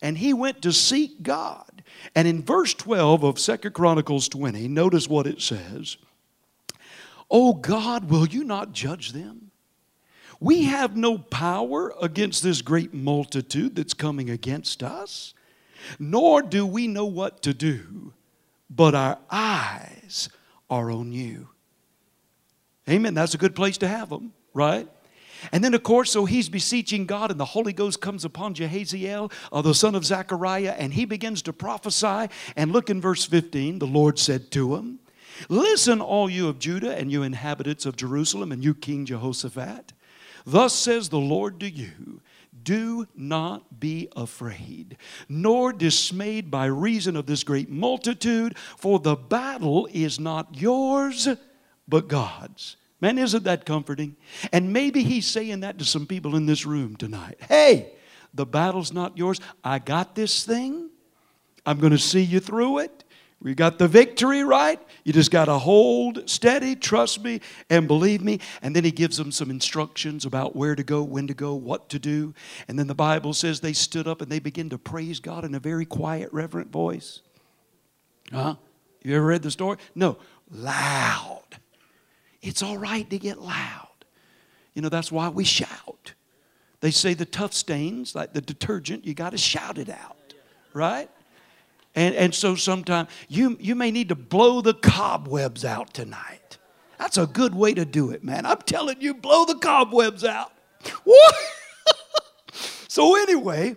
[0.00, 1.84] And he went to seek God.
[2.14, 5.96] And in verse 12 of Second Chronicles 20, notice what it says
[7.30, 9.51] Oh God, will you not judge them?
[10.42, 15.34] We have no power against this great multitude that's coming against us,
[16.00, 18.12] nor do we know what to do,
[18.68, 20.28] but our eyes
[20.68, 21.50] are on you.
[22.88, 23.14] Amen.
[23.14, 24.88] That's a good place to have them, right?
[25.52, 29.30] And then, of course, so he's beseeching God, and the Holy Ghost comes upon Jehaziel,
[29.52, 32.34] uh, the son of Zechariah, and he begins to prophesy.
[32.56, 34.98] And look in verse 15 the Lord said to him,
[35.48, 39.92] Listen, all you of Judah, and you inhabitants of Jerusalem, and you, King Jehoshaphat.
[40.44, 42.20] Thus says the Lord to you
[42.62, 44.96] do not be afraid,
[45.28, 51.28] nor dismayed by reason of this great multitude, for the battle is not yours,
[51.88, 52.76] but God's.
[53.00, 54.16] Man, isn't that comforting?
[54.52, 57.36] And maybe he's saying that to some people in this room tonight.
[57.48, 57.94] Hey,
[58.32, 59.40] the battle's not yours.
[59.64, 60.88] I got this thing.
[61.66, 63.01] I'm going to see you through it.
[63.42, 64.80] We got the victory, right?
[65.02, 68.38] You just got to hold steady, trust me, and believe me.
[68.62, 71.88] And then he gives them some instructions about where to go, when to go, what
[71.88, 72.34] to do.
[72.68, 75.56] And then the Bible says they stood up and they began to praise God in
[75.56, 77.20] a very quiet, reverent voice.
[78.30, 78.54] Huh?
[79.02, 79.78] You ever read the story?
[79.96, 80.18] No,
[80.48, 81.42] loud.
[82.42, 83.88] It's all right to get loud.
[84.74, 86.14] You know, that's why we shout.
[86.80, 90.34] They say the tough stains, like the detergent, you got to shout it out,
[90.72, 91.10] right?
[91.94, 96.58] And, and so sometimes you, you may need to blow the cobwebs out tonight.
[96.98, 98.46] That's a good way to do it, man.
[98.46, 100.52] I'm telling you, blow the cobwebs out.
[101.04, 101.34] What?
[102.88, 103.76] so, anyway,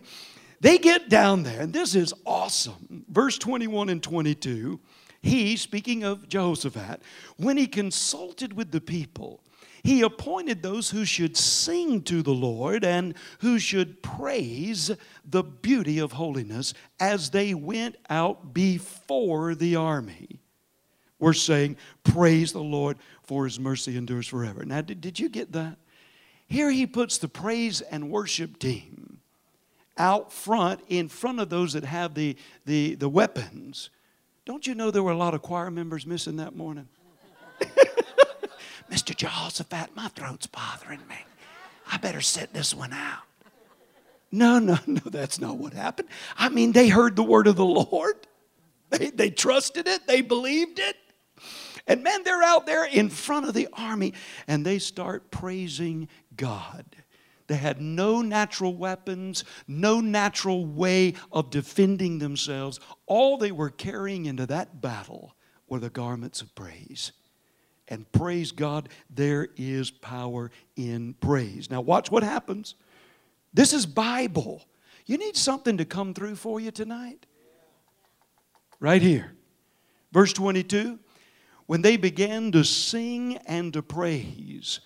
[0.62, 3.06] they get down there, and this is awesome.
[3.10, 4.80] Verse 21 and 22
[5.26, 7.02] he, speaking of Jehoshaphat,
[7.38, 9.42] when he consulted with the people,
[9.86, 14.90] he appointed those who should sing to the Lord and who should praise
[15.24, 20.40] the beauty of holiness as they went out before the army.
[21.20, 24.66] We're saying, Praise the Lord, for his mercy endures forever.
[24.66, 25.78] Now, did, did you get that?
[26.48, 29.20] Here he puts the praise and worship team
[30.00, 33.92] out front, in front of those that have the, the, the weapons.
[34.46, 36.88] Don't you know there were a lot of choir members missing that morning?
[38.92, 39.16] Mr.
[39.16, 41.18] Jehoshaphat, my throat's bothering me.
[41.92, 43.24] I better sit this one out.
[44.32, 46.10] No, no, no, that's not what happened.
[46.38, 48.16] I mean, they heard the word of the Lord,
[48.90, 50.96] they, they trusted it, they believed it.
[51.88, 54.14] And man, they're out there in front of the army
[54.48, 56.86] and they start praising God.
[57.48, 62.80] They had no natural weapons, no natural way of defending themselves.
[63.06, 65.36] All they were carrying into that battle
[65.68, 67.12] were the garments of praise.
[67.88, 71.70] And praise God, there is power in praise.
[71.70, 72.76] Now, watch what happens.
[73.54, 74.66] This is Bible.
[75.06, 77.26] You need something to come through for you tonight?
[78.80, 79.34] Right here.
[80.12, 81.00] Verse 22
[81.68, 84.80] When they began to sing and to praise,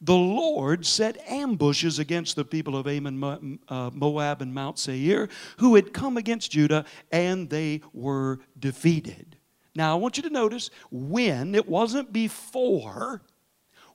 [0.00, 5.28] the Lord set ambushes against the people of Ammon, uh, Moab, and Mount Seir,
[5.58, 9.36] who had come against Judah, and they were defeated.
[9.76, 13.20] Now, I want you to notice when, it wasn't before,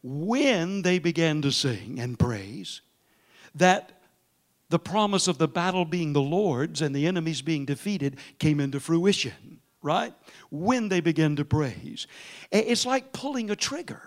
[0.03, 2.81] when they began to sing and praise,
[3.55, 4.01] that
[4.69, 8.79] the promise of the battle being the Lord's and the enemies being defeated came into
[8.79, 10.13] fruition, right?
[10.51, 12.05] When they began to praise.
[12.51, 14.03] It's like pulling a trigger.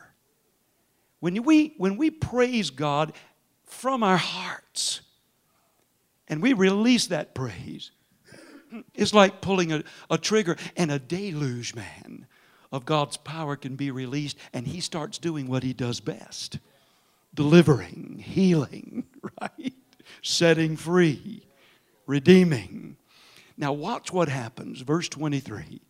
[1.18, 3.14] When we, when we praise God
[3.66, 5.00] from our hearts
[6.28, 7.90] and we release that praise,
[8.94, 12.26] it's like pulling a, a trigger and a deluge, man,
[12.72, 16.58] of God's power can be released, and He starts doing what He does best
[17.34, 19.04] delivering, healing,
[19.40, 19.74] right?
[20.22, 21.46] Setting free,
[22.06, 22.96] redeeming.
[23.56, 24.80] Now, watch what happens.
[24.80, 25.80] Verse 23.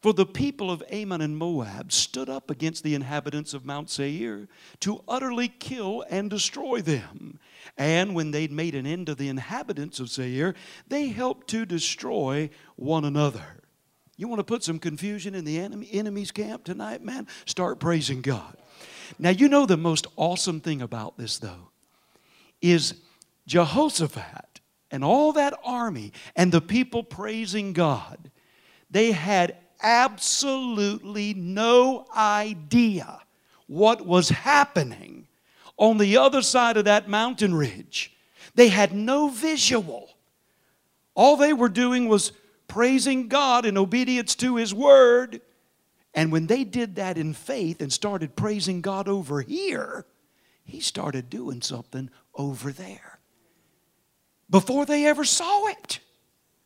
[0.00, 4.48] For the people of Ammon and Moab stood up against the inhabitants of Mount Seir
[4.80, 7.38] to utterly kill and destroy them.
[7.76, 10.54] And when they'd made an end of the inhabitants of Seir,
[10.88, 13.60] they helped to destroy one another.
[14.16, 17.26] You want to put some confusion in the enemy's camp tonight, man?
[17.44, 18.56] Start praising God.
[19.18, 21.68] Now, you know the most awesome thing about this, though,
[22.62, 22.94] is
[23.46, 28.30] Jehoshaphat and all that army and the people praising God,
[28.90, 33.20] they had absolutely no idea
[33.66, 35.28] what was happening
[35.76, 38.12] on the other side of that mountain ridge.
[38.54, 40.10] They had no visual.
[41.14, 42.32] All they were doing was
[42.68, 45.40] praising God in obedience to His Word.
[46.14, 50.04] And when they did that in faith and started praising God over here,
[50.64, 53.18] He started doing something over there
[54.50, 56.00] before they ever saw it.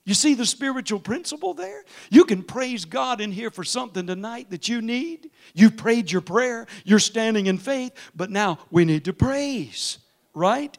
[0.05, 1.83] You see the spiritual principle there?
[2.11, 5.31] You can praise God in here for something tonight that you need.
[5.55, 9.99] You prayed your prayer, you're standing in faith, but now we need to praise,
[10.35, 10.77] right?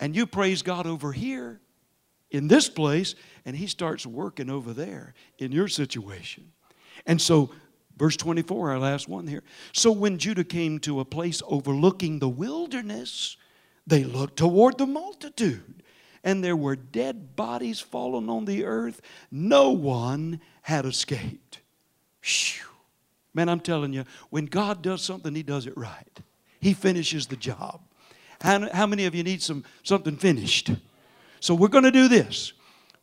[0.00, 1.60] And you praise God over here
[2.32, 3.14] in this place,
[3.44, 6.50] and He starts working over there in your situation.
[7.06, 7.50] And so,
[7.96, 9.44] verse 24, our last one here.
[9.72, 13.36] So when Judah came to a place overlooking the wilderness,
[13.86, 15.83] they looked toward the multitude
[16.24, 19.00] and there were dead bodies fallen on the earth.
[19.30, 21.60] No one had escaped.
[22.22, 22.64] Whew.
[23.34, 26.20] Man, I'm telling you, when God does something, He does it right.
[26.60, 27.80] He finishes the job.
[28.40, 30.70] How, how many of you need some, something finished?
[31.40, 32.52] So we're going to do this.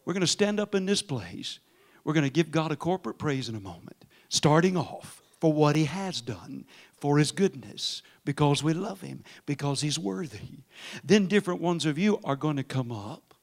[0.03, 1.59] We're going to stand up in this place.
[2.03, 5.75] We're going to give God a corporate praise in a moment, starting off for what
[5.75, 6.65] He has done,
[7.01, 10.59] for His goodness, because we love Him, because He's worthy.
[11.03, 13.33] Then different ones of you are going to come up,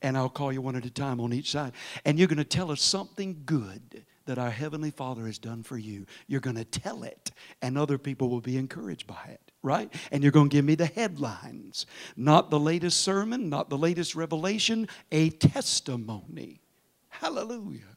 [0.00, 2.44] and I'll call you one at a time on each side, and you're going to
[2.44, 6.06] tell us something good that our Heavenly Father has done for you.
[6.26, 9.92] You're going to tell it, and other people will be encouraged by it, right?
[10.10, 11.86] And you're going to give me the headlines.
[12.16, 16.60] Not the latest sermon, not the latest revelation, a testimony.
[17.08, 17.96] Hallelujah.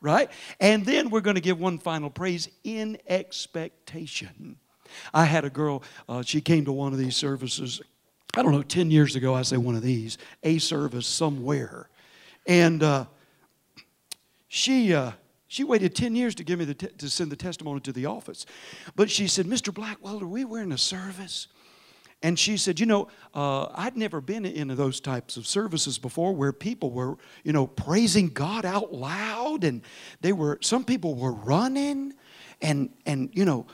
[0.00, 0.30] Right?
[0.60, 4.56] And then we're going to give one final praise in expectation.
[5.12, 7.80] I had a girl, uh, she came to one of these services,
[8.34, 11.88] I don't know, 10 years ago, I say one of these, a service somewhere.
[12.46, 13.06] And uh,
[14.48, 15.12] she, uh,
[15.48, 18.06] she waited 10 years to give me the te- to send the testimony to the
[18.06, 18.46] office.
[18.96, 19.72] But she said, Mr.
[19.72, 21.48] Blackwelder, we were in a service.
[22.22, 26.34] And she said, You know, uh, I'd never been in those types of services before
[26.34, 29.64] where people were, you know, praising God out loud.
[29.64, 29.82] And
[30.20, 32.14] they were, some people were running
[32.60, 33.66] and, and you know,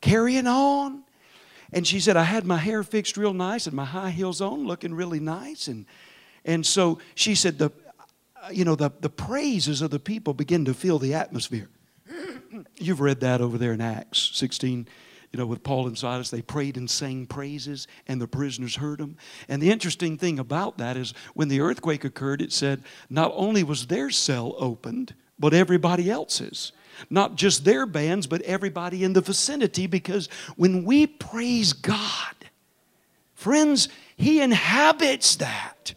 [0.00, 1.02] carrying on.
[1.72, 4.66] And she said, I had my hair fixed real nice and my high heels on,
[4.66, 5.68] looking really nice.
[5.68, 5.84] And,
[6.44, 7.70] and so she said, the,
[8.50, 11.68] you know, the, the praises of the people begin to fill the atmosphere.
[12.76, 14.88] You've read that over there in Acts 16,
[15.32, 16.30] you know, with Paul and Silas.
[16.30, 19.16] They prayed and sang praises, and the prisoners heard them.
[19.48, 23.62] And the interesting thing about that is when the earthquake occurred, it said not only
[23.62, 26.72] was their cell opened, but everybody else's
[27.10, 32.34] not just their bands, but everybody in the vicinity, because when we praise God,
[33.34, 35.94] friends, He inhabits that.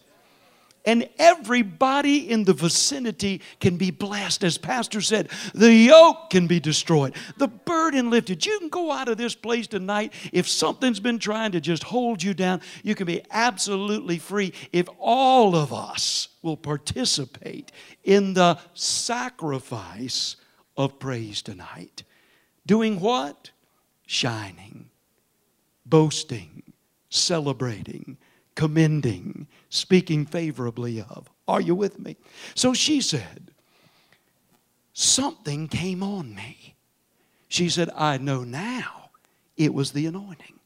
[0.83, 4.43] And everybody in the vicinity can be blessed.
[4.43, 8.45] As Pastor said, the yoke can be destroyed, the burden lifted.
[8.45, 10.13] You can go out of this place tonight.
[10.31, 14.87] If something's been trying to just hold you down, you can be absolutely free if
[14.97, 17.71] all of us will participate
[18.03, 20.35] in the sacrifice
[20.75, 22.03] of praise tonight.
[22.65, 23.51] Doing what?
[24.07, 24.89] Shining,
[25.85, 26.63] boasting,
[27.09, 28.17] celebrating,
[28.55, 31.27] commending, speaking favorably of.
[31.47, 32.17] Are you with me?
[32.53, 33.49] So she said,
[34.93, 36.75] Something came on me.
[37.47, 39.09] She said, I know now
[39.57, 40.59] it was the anointing,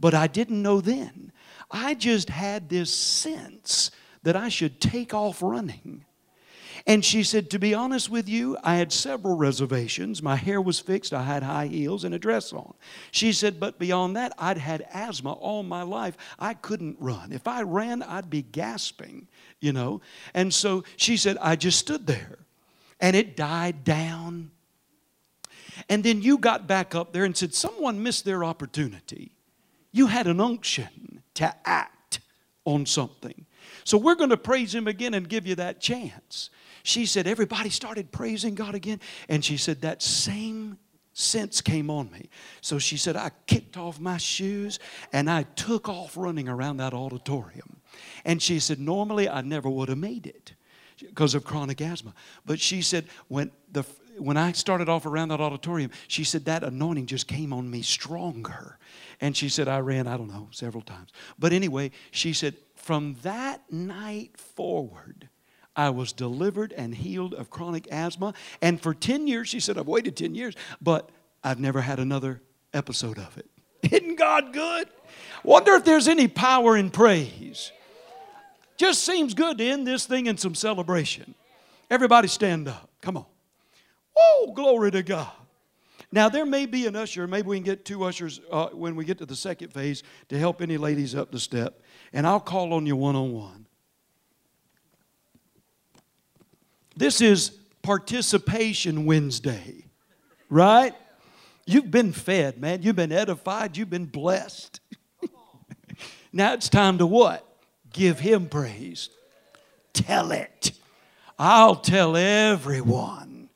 [0.00, 1.32] but I didn't know then.
[1.70, 3.90] I just had this sense
[4.22, 6.05] that I should take off running
[6.86, 10.22] And she said, To be honest with you, I had several reservations.
[10.22, 12.74] My hair was fixed, I had high heels and a dress on.
[13.10, 16.16] She said, But beyond that, I'd had asthma all my life.
[16.38, 17.32] I couldn't run.
[17.32, 19.26] If I ran, I'd be gasping,
[19.60, 20.00] you know.
[20.32, 22.38] And so she said, I just stood there
[23.00, 24.52] and it died down.
[25.88, 29.32] And then you got back up there and said, Someone missed their opportunity.
[29.90, 32.20] You had an unction to act
[32.64, 33.44] on something.
[33.82, 36.50] So we're going to praise Him again and give you that chance
[36.86, 39.00] she said, everybody started praising God again.
[39.28, 40.78] And she said, that same
[41.14, 42.30] sense came on me.
[42.60, 44.78] So she said, I kicked off my shoes
[45.12, 47.80] and I took off running around that auditorium.
[48.24, 50.54] And she said, normally I never would have made it
[51.00, 52.14] because of chronic asthma.
[52.44, 53.84] But she said, when the
[54.18, 57.82] when I started off around that auditorium, she said that anointing just came on me
[57.82, 58.78] stronger.
[59.20, 61.10] And she said, I ran, I don't know, several times.
[61.38, 65.28] But anyway, she said, from that night forward,
[65.76, 68.34] I was delivered and healed of chronic asthma.
[68.62, 71.10] And for 10 years, she said, I've waited 10 years, but
[71.44, 72.40] I've never had another
[72.72, 73.46] episode of it.
[73.92, 74.88] Isn't God good?
[75.44, 77.72] Wonder if there's any power in praise.
[78.76, 81.34] Just seems good to end this thing in some celebration.
[81.90, 82.90] Everybody stand up.
[83.00, 83.26] Come on.
[84.16, 85.30] Oh, glory to God.
[86.12, 89.04] Now, there may be an usher, maybe we can get two ushers uh, when we
[89.04, 91.82] get to the second phase to help any ladies up the step.
[92.12, 93.65] And I'll call on you one on one.
[96.96, 97.50] This is
[97.82, 99.84] Participation Wednesday,
[100.48, 100.94] right?
[101.66, 102.82] You've been fed, man.
[102.82, 103.76] You've been edified.
[103.76, 104.80] You've been blessed.
[106.32, 107.46] now it's time to what?
[107.92, 109.10] Give Him praise.
[109.92, 110.72] Tell it.
[111.38, 113.50] I'll tell everyone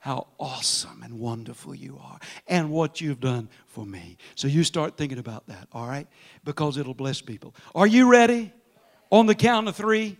[0.00, 2.18] how awesome and wonderful you are
[2.48, 4.16] and what you've done for me.
[4.34, 6.08] So you start thinking about that, all right?
[6.44, 7.54] Because it'll bless people.
[7.74, 8.52] Are you ready?
[9.10, 10.18] On the count of three.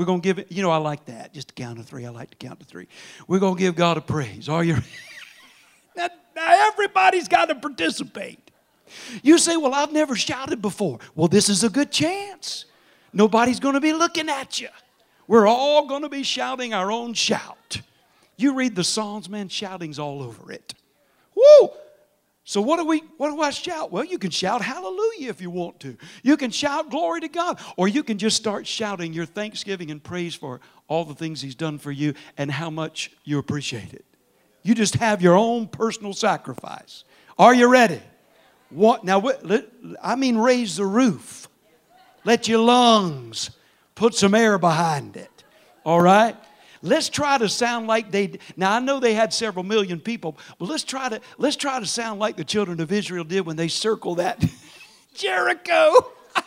[0.00, 1.34] We're going to give it, you know, I like that.
[1.34, 2.06] Just to count to three.
[2.06, 2.88] I like to count to three.
[3.28, 4.48] We're going to give God a praise.
[4.48, 4.76] Are you?
[5.94, 8.50] now, now, everybody's got to participate.
[9.22, 11.00] You say, well, I've never shouted before.
[11.14, 12.64] Well, this is a good chance.
[13.12, 14.68] Nobody's going to be looking at you.
[15.28, 17.82] We're all going to be shouting our own shout.
[18.38, 20.72] You read the Psalms, man, shouting's all over it.
[21.34, 21.68] Woo!
[22.50, 23.92] So what do we what do I shout?
[23.92, 25.96] Well, you can shout hallelujah if you want to.
[26.24, 30.02] You can shout glory to God or you can just start shouting your thanksgiving and
[30.02, 34.04] praise for all the things he's done for you and how much you appreciate it.
[34.64, 37.04] You just have your own personal sacrifice.
[37.38, 38.02] Are you ready?
[38.70, 39.22] What now
[40.02, 41.46] I mean raise the roof.
[42.24, 43.52] Let your lungs
[43.94, 45.44] put some air behind it.
[45.84, 46.34] All right?
[46.82, 50.68] Let's try to sound like they now I know they had several million people, but
[50.68, 53.68] let's try to let's try to sound like the children of Israel did when they
[53.68, 54.42] circled that
[55.14, 56.12] Jericho.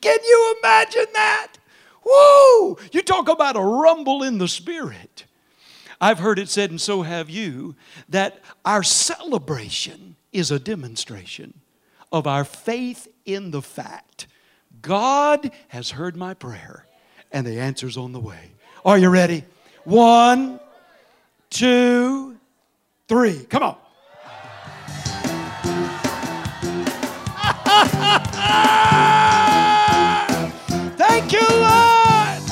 [0.00, 1.54] Can you imagine that?
[2.06, 2.78] Whoa!
[2.92, 5.24] You talk about a rumble in the spirit.
[6.00, 7.76] I've heard it said, and so have you,
[8.10, 11.54] that our celebration is a demonstration
[12.12, 14.26] of our faith in the fact
[14.82, 16.83] God has heard my prayer
[17.34, 18.52] and the answer's on the way.
[18.84, 19.42] Are you ready?
[19.82, 20.60] One,
[21.50, 22.36] two,
[23.08, 23.44] three.
[23.50, 23.76] Come on.
[30.96, 32.42] Thank you, Lord.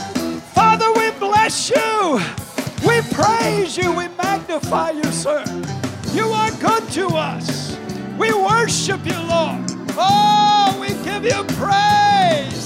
[0.53, 2.21] Father, we bless you.
[2.85, 3.93] We praise you.
[3.93, 5.45] We magnify you, sir.
[6.13, 7.79] You are good to us.
[8.19, 9.63] We worship you, Lord.
[9.97, 12.62] Oh, we give you praise.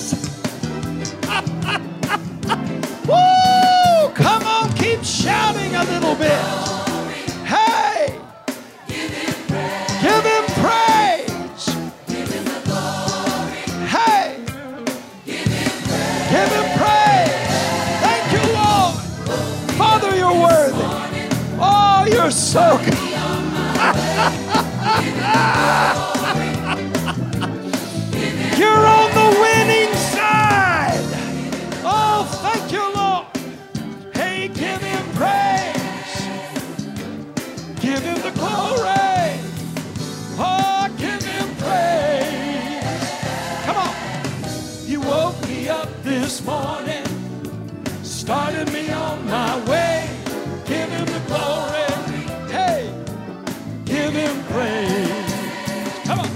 [3.09, 4.11] Woo!
[4.15, 6.41] Come on, keep shouting a little bit.
[7.45, 8.19] Hey!
[8.89, 11.67] Give him praise.
[12.09, 13.63] Give him the glory.
[13.87, 14.39] Hey!
[15.25, 17.55] Give him praise.
[18.03, 18.95] Thank you, Lord.
[19.79, 20.87] Father, you're worthy.
[21.61, 22.79] Oh, you're so
[46.47, 47.05] morning,
[48.03, 50.09] started me on my way.
[50.65, 51.87] Give him the glory.
[52.51, 52.93] Hey,
[53.85, 55.35] give him praise.
[56.07, 56.31] Come on.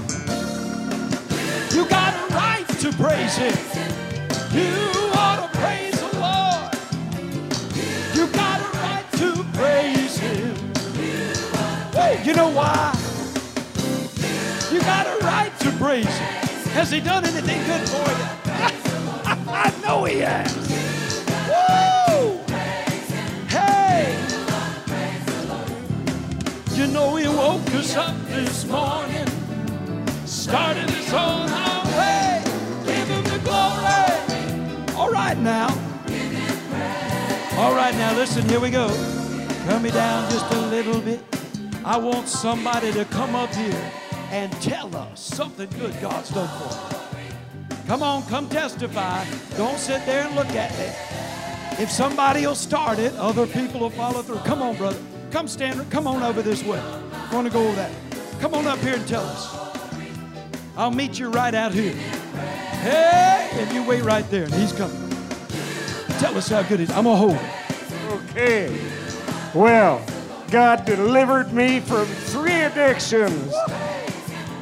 [1.74, 3.56] You got a right to praise him.
[4.52, 4.72] You
[5.14, 6.74] ought to praise the Lord.
[8.16, 10.56] You got a right to praise him.
[11.92, 12.94] Hey, you know why?
[14.72, 16.28] You got a right to praise Him.
[16.74, 18.84] Has He done anything good for you?
[19.62, 20.56] I know he has.
[21.50, 22.40] Woo!
[23.46, 24.16] Hey!
[26.74, 29.26] You know he woke us up this morning,
[30.24, 32.42] started us on our way.
[32.86, 34.96] Give him the glory.
[34.96, 35.68] All right now.
[37.58, 38.88] All right now, listen, here we go.
[39.66, 41.22] Turn me down just a little bit.
[41.84, 43.92] I want somebody to come up here
[44.30, 46.99] and tell us something good God's done for us.
[47.91, 49.24] Come on, come testify.
[49.57, 51.82] Don't sit there and look at me.
[51.82, 54.38] If somebody will start it, other people will follow through.
[54.45, 54.97] Come on, brother.
[55.32, 55.80] Come stand.
[55.80, 55.91] Up.
[55.91, 56.78] Come on over this way.
[56.78, 57.91] I want to go over that.
[58.38, 59.74] Come on up here and tell us.
[60.76, 61.95] I'll meet you right out here.
[61.95, 65.11] Hey, and you wait right there, and he's coming.
[66.20, 66.91] Tell us how good it is.
[66.93, 68.30] I'm gonna hold it.
[68.30, 68.80] Okay.
[69.53, 70.01] Well,
[70.53, 73.53] God delivered me from three addictions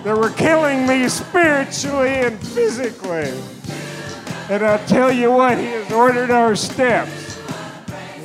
[0.09, 3.31] that were killing me spiritually and physically.
[4.49, 7.39] And I tell you what, He has ordered our steps.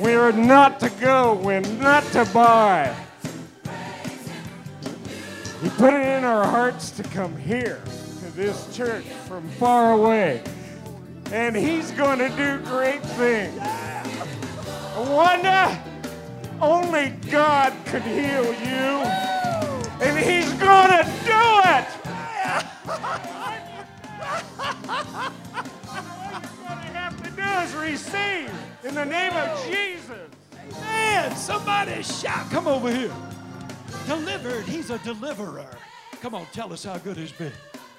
[0.00, 2.96] We are not to go, we're not to buy.
[5.62, 7.82] He put it in our hearts to come here
[8.20, 10.42] to this church from far away.
[11.32, 13.60] And He's going to do great things.
[14.96, 15.84] Wanda,
[16.62, 19.43] only God could heal you.
[20.00, 21.86] And He's going to do it.
[25.86, 28.50] All you're gonna have to do is receive
[28.84, 30.30] in the name of Jesus.
[30.80, 32.50] Man, somebody shout.
[32.50, 33.12] Come over here.
[34.06, 34.64] Delivered.
[34.64, 35.70] He's a deliverer.
[36.20, 37.52] Come on, tell us how good he's been.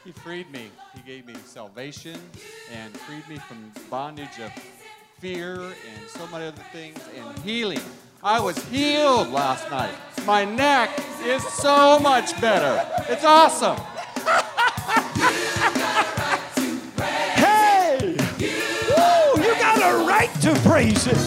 [0.04, 0.70] He freed me.
[0.96, 2.20] He gave me salvation
[2.72, 4.52] and freed me from bondage of
[5.20, 7.80] fear and so many other things and healing.
[8.28, 9.93] I was healed last night.
[10.26, 10.89] My neck
[11.21, 12.84] is so much better.
[13.07, 13.78] It's awesome.
[17.36, 18.15] Hey!
[18.39, 19.43] Woo!
[19.43, 21.19] You got a right to praise him.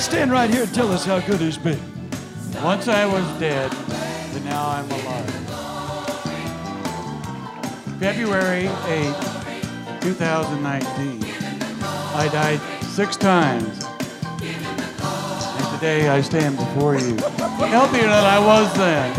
[0.00, 1.80] Stand right here and tell us how good he's been.
[2.64, 3.70] Once I was dead,
[4.32, 5.30] but now I'm alive.
[8.00, 11.24] February 8, 2019,
[12.16, 13.85] I died six times.
[15.76, 19.12] Today I stand before you, healthier than I was then.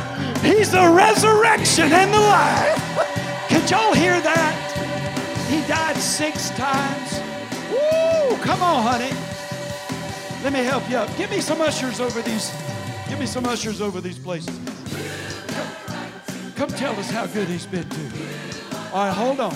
[0.43, 3.47] He's the resurrection and the life.
[3.47, 5.47] Could y'all hear that?
[5.51, 7.22] He died six times.
[7.70, 8.38] Woo!
[8.38, 9.14] Come on, honey.
[10.43, 11.16] Let me help you up.
[11.16, 12.51] Give me some ushers over these.
[13.08, 14.60] Give me some ushers over these places.
[16.55, 18.10] Come, tell us how good he's been too.
[18.91, 19.55] All right, hold on.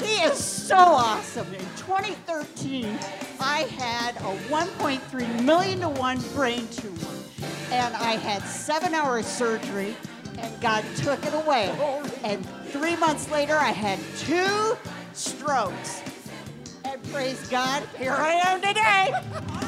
[0.00, 1.46] He is so awesome.
[1.54, 2.98] In 2013,
[3.40, 6.98] I had a 1.3 million to one brain tumor,
[7.70, 9.96] and I had seven hours surgery,
[10.38, 11.74] and God took it away.
[12.24, 14.76] And three months later, I had two
[15.12, 16.02] strokes.
[16.84, 19.62] And praise God, here I am today.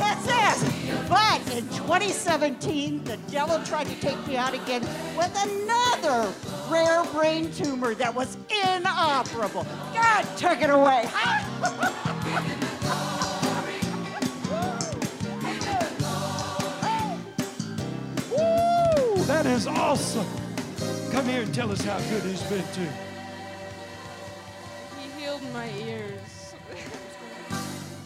[0.00, 1.08] Catch this.
[1.10, 4.80] But in 2017, the devil tried to take me out again
[5.14, 6.32] with another
[6.70, 9.66] rare brain tumor that was inoperable.
[9.92, 11.08] God took it away.
[19.42, 20.26] That is awesome.
[21.12, 22.86] Come here and tell us how good he's been too.
[24.98, 26.39] He healed my ears.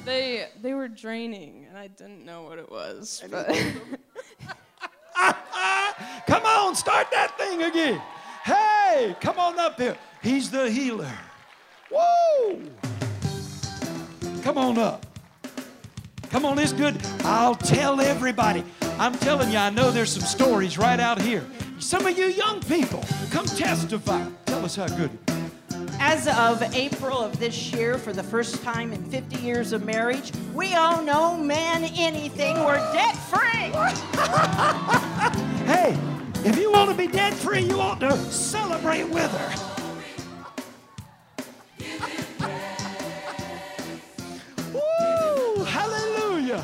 [0.04, 3.22] They they were draining, and I didn't know what it was.
[3.30, 3.48] But
[6.26, 8.00] Come on, start that thing again.
[8.42, 9.96] Hey, come on up here.
[10.22, 11.10] He's the healer.
[11.90, 12.60] Whoa!
[14.42, 15.06] Come on up.
[16.30, 17.00] Come on, it's good.
[17.20, 18.64] I'll tell everybody.
[18.98, 21.44] I'm telling you, I know there's some stories right out here.
[21.78, 24.26] Some of you young people, come testify.
[24.46, 25.10] Tell us how good.
[26.06, 30.32] As of April of this year, for the first time in 50 years of marriage,
[30.52, 32.62] we owe no man anything.
[32.62, 33.72] We're debt free.
[35.64, 35.98] Hey,
[36.44, 39.50] if you want to be debt free, you ought to celebrate with her.
[44.74, 45.64] Woo!
[45.64, 46.62] Hallelujah!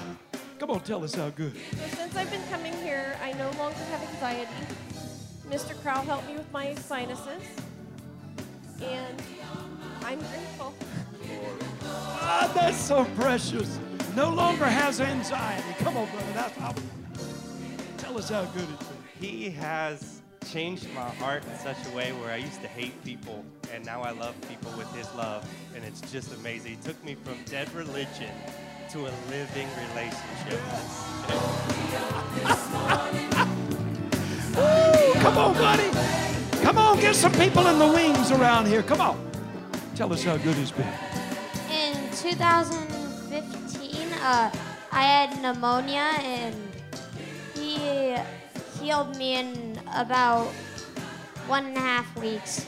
[0.58, 1.54] Come on, tell us how good.
[1.56, 4.52] So since I've been coming here, I no longer have anxiety.
[5.48, 5.80] Mr.
[5.82, 7.42] Crow helped me with my sinuses,
[8.82, 9.22] and
[10.04, 10.74] I'm grateful.
[11.84, 13.78] Ah, that's so precious.
[14.16, 15.74] No longer has anxiety.
[15.78, 16.32] Come on, brother.
[16.34, 16.74] That's how.
[17.98, 18.96] Tell us how good it's been.
[19.20, 20.20] He has
[20.50, 24.02] changed my heart in such a way where I used to hate people, and now
[24.02, 26.76] I love people with his love, and it's just amazing.
[26.76, 28.32] He took me from dead religion
[28.90, 30.60] to a living relationship.
[34.56, 35.12] Woo!
[35.20, 36.49] Come on, buddy.
[36.62, 38.82] Come on, get some people in the wings around here.
[38.82, 39.30] Come on.
[39.94, 40.86] Tell us how good it's been.
[41.70, 44.50] In 2015, uh,
[44.92, 46.54] I had pneumonia, and
[47.54, 48.14] he
[48.78, 50.48] healed me in about
[51.46, 52.66] one and a half weeks.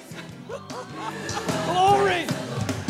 [1.67, 2.27] Glory!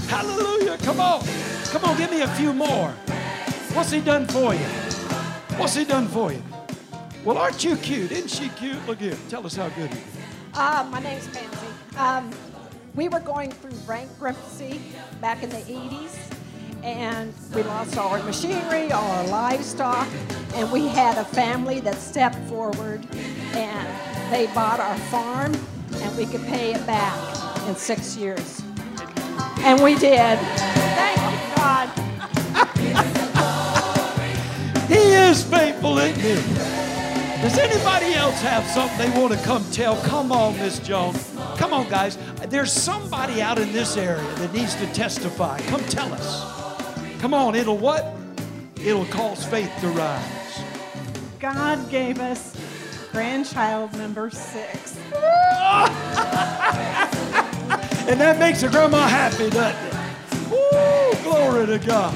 [0.08, 0.78] Hallelujah!
[0.78, 1.24] Come on.
[1.66, 2.90] Come on, give me a few more.
[3.74, 4.66] What's he done for you?
[5.56, 6.42] What's he done for you?
[7.24, 8.12] Well, aren't you cute?
[8.12, 8.86] Isn't she cute?
[8.86, 9.16] Look here.
[9.28, 10.21] Tell us how good he is.
[10.54, 11.66] Uh, my name's Pansy.
[11.96, 12.30] Um,
[12.94, 14.82] we were going through bankruptcy
[15.20, 16.14] back in the 80s,
[16.82, 20.06] and we lost all our machinery, all our livestock,
[20.54, 23.06] and we had a family that stepped forward
[23.54, 23.88] and
[24.30, 25.54] they bought our farm,
[25.94, 27.16] and we could pay it back
[27.66, 28.62] in six years.
[29.60, 30.38] And we did.
[30.38, 31.88] Thank you, God.
[34.88, 36.71] He is faithful, isn't he?
[37.42, 40.00] Does anybody else have something they want to come tell?
[40.02, 41.34] Come on, Miss Jones.
[41.56, 42.16] Come on, guys.
[42.46, 45.58] There's somebody out in this area that needs to testify.
[45.62, 47.20] Come tell us.
[47.20, 48.14] Come on, it'll what?
[48.76, 50.62] It'll cause faith to rise.
[51.40, 52.56] God gave us
[53.10, 54.96] grandchild number six.
[58.08, 59.94] And that makes a grandma happy, doesn't it?
[60.50, 62.12] Woo, glory to God.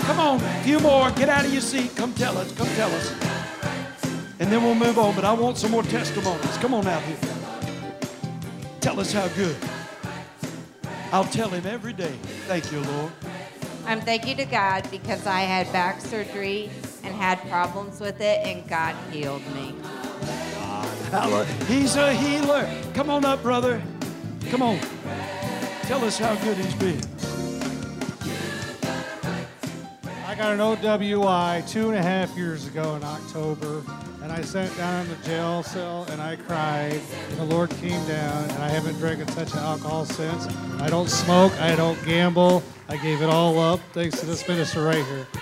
[0.00, 1.08] Come on, a few more.
[1.12, 1.94] Get out of your seat.
[1.94, 2.50] Come tell us.
[2.56, 3.29] Come tell us.
[4.40, 5.14] And then we'll move on.
[5.14, 6.56] But I want some more testimonies.
[6.56, 7.18] Come on out here.
[8.80, 9.56] Tell us how good.
[11.12, 12.14] I'll tell him every day.
[12.46, 13.12] Thank you, Lord.
[13.22, 13.30] Um,
[13.86, 16.70] I'm thanking to God because I had back surgery
[17.04, 19.74] and had problems with it, and God healed me.
[21.10, 21.44] Hallelujah.
[21.66, 22.68] He's a healer.
[22.94, 23.82] Come on up, brother.
[24.50, 24.78] Come on.
[25.82, 27.00] Tell us how good he's been.
[30.40, 33.82] Got an OWI two and a half years ago in October,
[34.22, 36.98] and I sat down in the jail cell and I cried.
[37.28, 40.46] And the Lord came down, and I haven't drank a touch of alcohol since.
[40.80, 42.62] I don't smoke, I don't gamble.
[42.88, 45.26] I gave it all up thanks to this minister right here.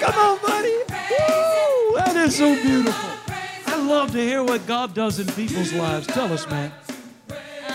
[0.00, 0.76] Come on, buddy.
[0.88, 3.10] Woo, that is so beautiful.
[3.68, 6.08] I love to hear what God does in people's lives.
[6.08, 6.72] Tell us, man.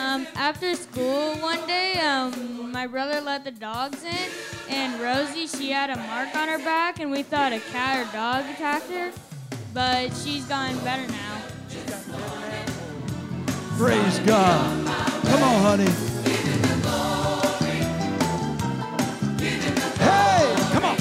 [0.09, 4.31] Um, after school one day, um, my brother let the dogs in,
[4.67, 8.11] and Rosie, she had a mark on her back, and we thought a cat or
[8.11, 9.11] dog attacked her,
[9.71, 11.41] but she's gotten better now.
[13.77, 14.87] Praise God.
[15.27, 15.91] Come on, honey.
[19.99, 20.97] Hey, come on.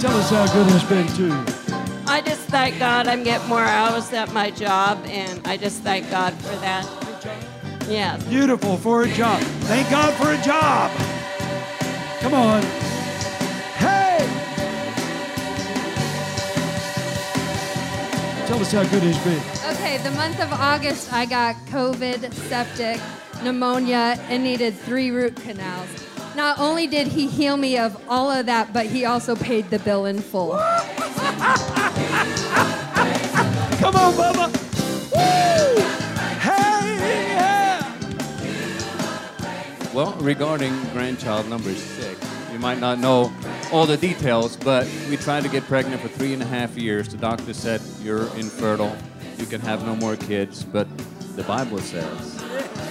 [0.00, 1.59] Tell us how good it's been.
[2.10, 6.10] I just thank God I'm getting more hours at my job, and I just thank
[6.10, 6.84] God for that.
[7.88, 8.20] Yes.
[8.24, 9.40] Beautiful for a job.
[9.70, 10.90] Thank God for a job.
[12.20, 12.62] Come on.
[13.78, 14.18] Hey!
[18.48, 19.76] Tell us how good it's been.
[19.76, 23.00] Okay, the month of August, I got COVID, septic,
[23.44, 25.99] pneumonia, and needed three root canals.
[26.40, 29.78] Not only did he heal me of all of that, but he also paid the
[29.78, 30.52] bill in full.
[33.76, 34.48] Come on, Bubba.
[35.12, 35.82] Woo!
[36.40, 36.96] Hey,
[37.34, 37.94] yeah.
[39.92, 42.18] Well, regarding grandchild number six,
[42.50, 43.30] you might not know
[43.70, 47.10] all the details, but we tried to get pregnant for three and a half years.
[47.10, 48.96] The doctor said you're infertile,
[49.36, 50.88] you can have no more kids, but
[51.36, 52.39] the Bible says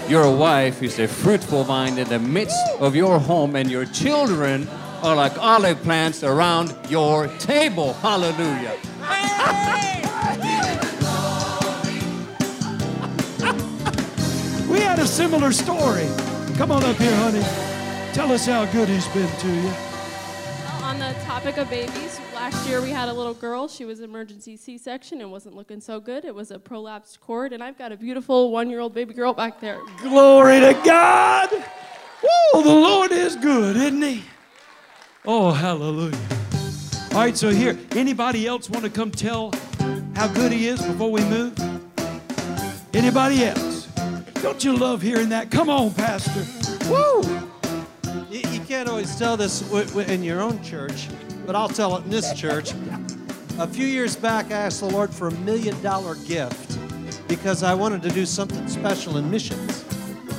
[0.09, 4.67] your wife is a fruitful vine in the midst of your home, and your children
[5.03, 7.93] are like olive plants around your table.
[7.93, 8.75] Hallelujah.
[14.69, 16.07] We had a similar story.
[16.55, 17.41] Come on up here, honey.
[18.13, 19.88] Tell us how good he's been to you.
[21.39, 23.69] On topic of babies, last year we had a little girl.
[23.69, 26.25] She was emergency C-section and wasn't looking so good.
[26.25, 29.79] It was a prolapsed cord, and I've got a beautiful one-year-old baby girl back there.
[30.01, 31.49] Glory to God.
[31.53, 34.21] Woo, the Lord is good, isn't he?
[35.23, 36.19] Oh, hallelujah.
[37.13, 39.53] All right, so here, anybody else want to come tell
[40.17, 41.57] how good he is before we move?
[42.93, 43.85] Anybody else?
[44.41, 45.51] Don't you love hearing that?
[45.51, 46.45] Come on, Pastor.
[46.91, 47.23] Woo!
[48.29, 51.07] You, you can't always tell this w- w- in your own church,
[51.49, 52.73] but I'll tell it in this church.
[53.57, 56.77] A few years back, I asked the Lord for a million dollar gift
[57.27, 59.83] because I wanted to do something special in missions.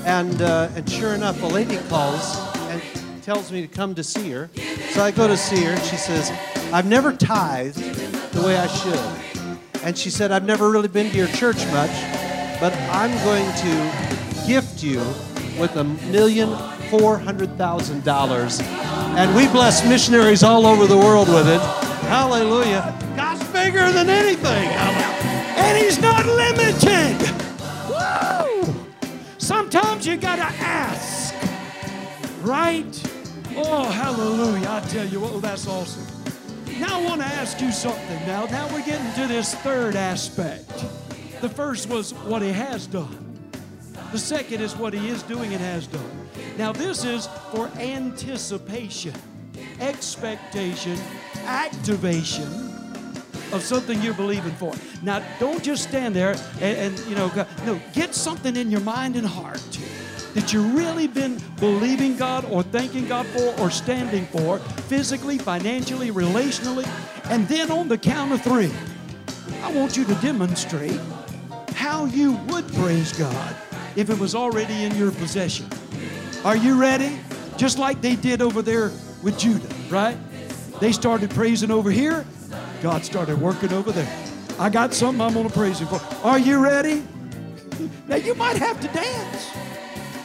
[0.06, 2.38] And, uh, and sure enough, a lady calls
[2.68, 2.80] and
[3.24, 4.50] tells me to come to see her.
[4.90, 6.30] So I go to see her, and she says,
[6.72, 7.82] I've never tithed
[8.32, 9.82] the way I should.
[9.82, 11.90] And she said, I've never really been to your church much,
[12.60, 15.00] but I'm going to gift you
[15.58, 15.82] with a
[16.12, 16.50] million
[16.90, 18.60] four hundred thousand dollars.
[18.60, 21.60] And we bless missionaries all over the world with it.
[22.08, 22.98] Hallelujah.
[23.16, 24.68] God's bigger than anything.
[25.56, 27.16] And he's not limited.
[27.88, 28.74] Woo!
[29.38, 31.34] Sometimes you gotta ask,
[32.42, 33.12] right?
[33.56, 34.68] Oh, hallelujah.
[34.68, 36.06] I tell you oh, that's awesome.
[36.80, 38.26] Now I want to ask you something.
[38.26, 40.68] Now, now we're getting to this third aspect.
[41.40, 43.38] The first was what he has done.
[44.12, 46.19] The second is what he is doing and has done.
[46.60, 49.14] Now, this is for anticipation,
[49.80, 50.98] expectation,
[51.46, 52.44] activation
[53.50, 54.74] of something you're believing for.
[55.02, 57.32] Now, don't just stand there and, and, you know,
[57.64, 59.62] no, get something in your mind and heart
[60.34, 66.10] that you've really been believing God or thanking God for or standing for, physically, financially,
[66.10, 66.86] relationally.
[67.30, 68.70] And then on the count of three,
[69.62, 71.00] I want you to demonstrate
[71.72, 73.56] how you would praise God
[73.96, 75.66] if it was already in your possession.
[76.44, 77.18] Are you ready?
[77.58, 78.90] Just like they did over there
[79.22, 80.16] with Judah, right?
[80.80, 82.24] They started praising over here,
[82.80, 84.08] God started working over there.
[84.58, 86.00] I got something I'm going to praise Him for.
[86.26, 87.02] Are you ready?
[88.08, 89.50] Now, you might have to dance.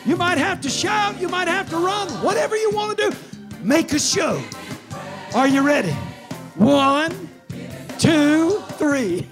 [0.06, 1.20] You might have to shout.
[1.20, 2.08] You might have to run.
[2.24, 3.18] Whatever you want to do,
[3.62, 4.42] make a show.
[5.34, 5.92] Are you ready?
[6.56, 7.30] One,
[8.00, 9.28] two, three.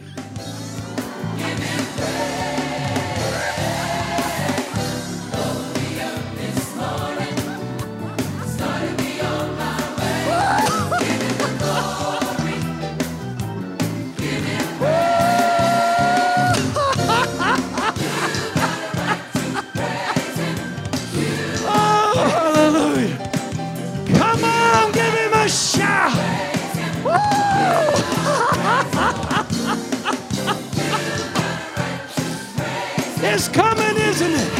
[34.14, 34.53] Isn't it?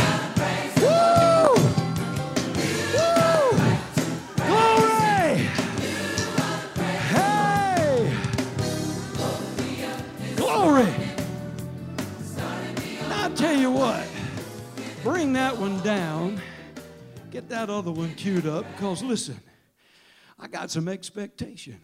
[4.36, 5.36] Glory!
[7.12, 8.18] Hey!
[10.36, 10.88] Glory!
[13.12, 14.08] I'll tell you what,
[15.04, 16.42] bring that one down.
[17.30, 19.40] Get that other one queued up because listen,
[20.40, 21.80] I got some expectation.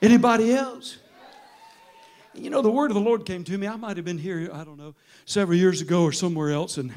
[0.00, 0.96] Anybody else?
[2.34, 3.66] You know, the word of the Lord came to me.
[3.66, 6.92] I might have been here, I don't know, several years ago or somewhere else, and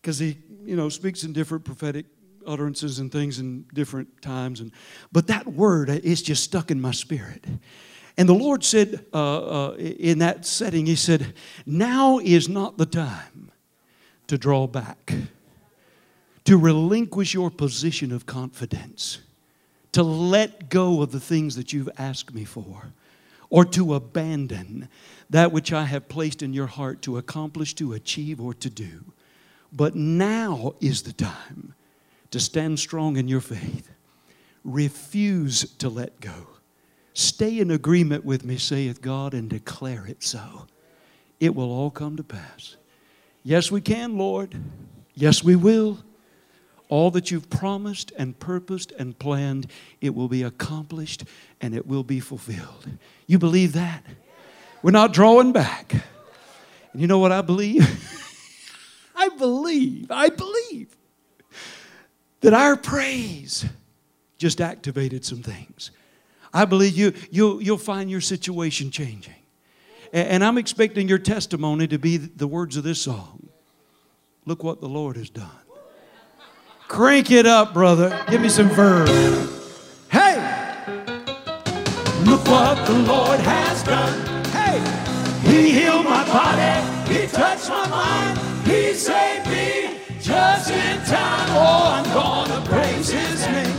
[0.00, 2.06] because he, you know, speaks in different prophetic
[2.46, 4.72] utterances and things in different times, and
[5.12, 7.44] but that word is just stuck in my spirit.
[8.16, 11.34] And the Lord said uh, uh, in that setting, He said,
[11.64, 13.52] "Now is not the time
[14.26, 15.12] to draw back."
[16.48, 19.18] to relinquish your position of confidence,
[19.92, 22.94] to let go of the things that you've asked me for,
[23.50, 24.88] or to abandon
[25.30, 29.12] that which I have placed in your heart to accomplish, to achieve, or to do.
[29.72, 31.74] But now is the time
[32.30, 33.90] to stand strong in your faith.
[34.64, 36.46] Refuse to let go.
[37.14, 40.66] Stay in agreement with me, saith God, and declare it so.
[41.40, 42.76] It will all come to pass.
[43.42, 44.54] Yes, we can, Lord.
[45.14, 45.98] Yes, we will.
[46.88, 49.66] All that you've promised and purposed and planned,
[50.00, 51.24] it will be accomplished
[51.60, 52.88] and it will be fulfilled.
[53.26, 54.04] You believe that?
[54.82, 55.92] We're not drawing back.
[56.92, 57.84] And you know what I believe?
[59.16, 60.96] I believe, I believe
[62.40, 63.66] that our praise
[64.38, 65.90] just activated some things.
[66.54, 69.34] I believe you, you'll, you'll find your situation changing.
[70.12, 73.48] And, and I'm expecting your testimony to be the words of this song.
[74.46, 75.50] Look what the Lord has done.
[76.88, 78.18] Crank it up, brother.
[78.30, 79.08] Give me some verb.
[80.08, 80.36] Hey!
[82.24, 84.44] Look what the Lord has done.
[84.46, 84.80] Hey!
[85.42, 87.12] He healed my body.
[87.12, 88.38] He touched my mind.
[88.66, 91.48] He saved me just in time.
[91.50, 93.76] Oh, I'm gonna praise His name.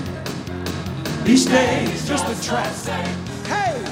[1.25, 2.73] Each day is just a trap.
[3.47, 3.83] Hey!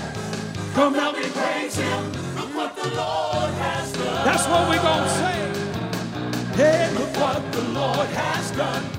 [0.76, 2.14] Come help me praise Him.
[2.36, 4.26] Look what the Lord has done.
[4.26, 5.58] That's what we're gonna say.
[6.56, 8.97] Hey, look what the Lord has done.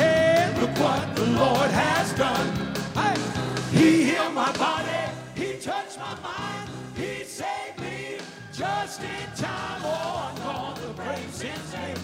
[0.00, 2.48] Hey, look what the Lord has done.
[3.72, 5.02] He healed my body.
[5.34, 6.70] He touched my mind.
[6.96, 8.18] He saved me
[8.52, 9.82] just in time.
[9.84, 11.98] Oh, I'm gonna praise His name.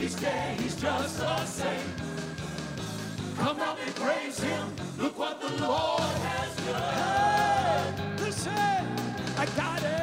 [0.00, 1.92] Each day He's just the same.
[3.38, 4.68] Come out and praise Him.
[4.98, 7.94] Look what the Lord has done.
[7.94, 8.52] Hey, listen,
[9.38, 9.96] I got it.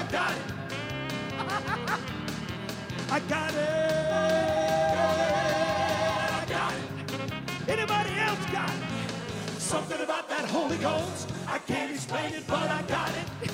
[0.00, 0.52] I got it.
[3.10, 3.83] I got it.
[9.74, 11.32] Something about that Holy Ghost.
[11.48, 13.26] I can't explain it, but I got it.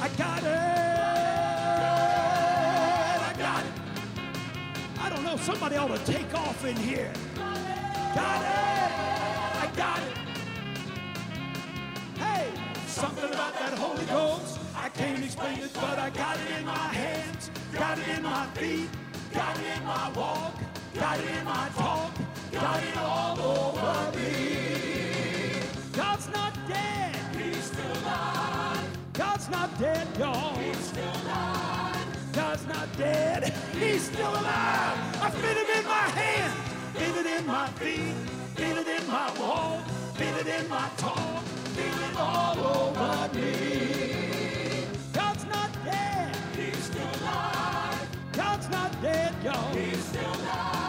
[0.00, 0.46] I got it.
[3.28, 3.72] I got it.
[5.00, 5.36] I don't know.
[5.36, 7.12] Somebody ought to take off in here.
[8.14, 8.92] Got it.
[9.64, 10.16] I got it.
[12.18, 12.52] Hey,
[12.86, 14.60] something about that Holy Ghost.
[14.76, 18.46] I can't explain it, but I got it in my hands, got it in my
[18.54, 18.88] feet,
[19.34, 20.54] got it in my walk,
[20.94, 22.12] got it in my talk,
[22.52, 25.52] got it all over me.
[25.92, 27.16] God's not dead.
[27.36, 28.88] He's still alive.
[29.12, 30.58] God's not dead, y'all.
[30.58, 32.32] He's still alive.
[32.32, 33.52] God's not dead.
[33.78, 34.98] He's still alive.
[35.22, 36.52] I feel it in my hand,
[36.96, 38.14] feel it in my feet,
[38.56, 41.42] feel it in my walk, feel it in my talk,
[41.76, 44.86] feel it all over me.
[45.12, 46.36] God's not dead.
[46.56, 48.08] He's still alive.
[48.32, 49.74] God's not dead, y'all.
[49.74, 50.81] He's still alive.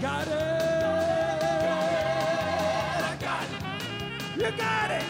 [0.00, 0.32] Got it.
[3.02, 3.62] I got it.
[4.36, 5.04] You got it.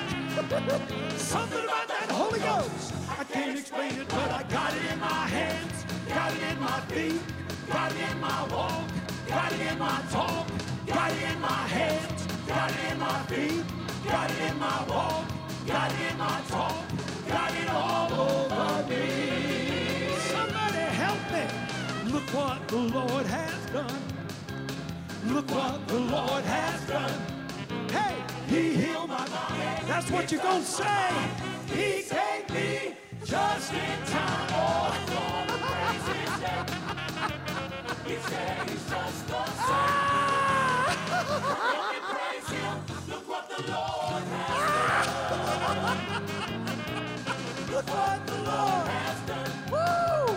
[1.18, 2.94] Something about that Holy Ghost.
[3.08, 6.80] I can't explain it, but I got it in my hands, got it in my
[6.88, 7.20] feet,
[7.68, 8.88] got it in my walk,
[9.28, 10.46] got it in my talk,
[10.86, 13.64] got it in my hands, got it in my feet,
[14.04, 15.26] got it in my walk,
[15.66, 16.84] got it in my talk,
[17.28, 20.16] got it all over me.
[20.32, 21.44] Somebody help me.
[22.12, 24.19] Look what the Lord has done.
[25.30, 27.20] Look what the Lord has done.
[27.90, 28.16] Hey,
[28.48, 29.86] he healed my body.
[29.86, 31.10] That's what you're gonna say.
[31.68, 32.94] He saved me
[33.24, 34.48] just in time.
[34.52, 34.96] Oh,
[35.62, 36.66] praise his name.
[38.06, 40.98] He said he's just the same.
[41.92, 42.76] Me praise him.
[43.08, 45.98] Look what the Lord has done.
[47.72, 49.52] Look what the Lord has done.
[49.72, 50.36] Woo!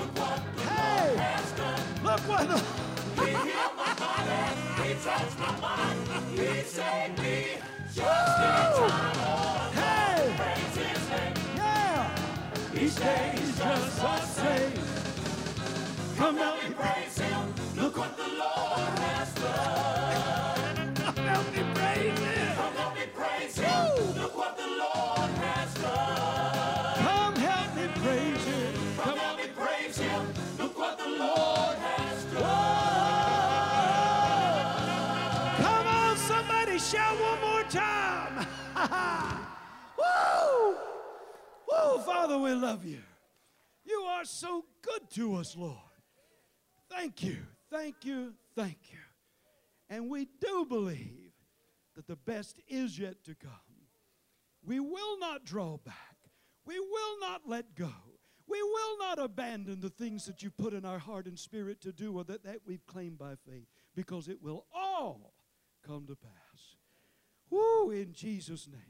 [0.00, 2.04] Look what the Lord has done.
[2.04, 2.79] Look what the
[5.02, 5.98] touched my mind.
[6.32, 7.44] He saved me
[7.94, 9.16] just in time.
[9.20, 10.34] Oh, hey!
[10.36, 11.34] Praise his name.
[11.56, 12.10] Yeah!
[12.74, 14.72] He stays just the same.
[16.16, 17.54] Come help me praise him.
[17.76, 18.99] Look what the Lord
[42.20, 43.00] Father, we love you.
[43.82, 45.78] You are so good to us, Lord.
[46.90, 47.38] Thank you,
[47.70, 48.98] thank you, thank you.
[49.88, 51.32] And we do believe
[51.96, 53.50] that the best is yet to come.
[54.62, 56.16] We will not draw back.
[56.66, 57.94] We will not let go.
[58.46, 61.90] We will not abandon the things that you put in our heart and spirit to
[61.90, 65.32] do or that, that we've claimed by faith because it will all
[65.86, 66.76] come to pass.
[67.48, 68.89] Woo, in Jesus' name.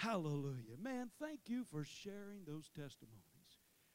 [0.00, 0.78] Hallelujah.
[0.82, 3.20] Man, thank you for sharing those testimonies.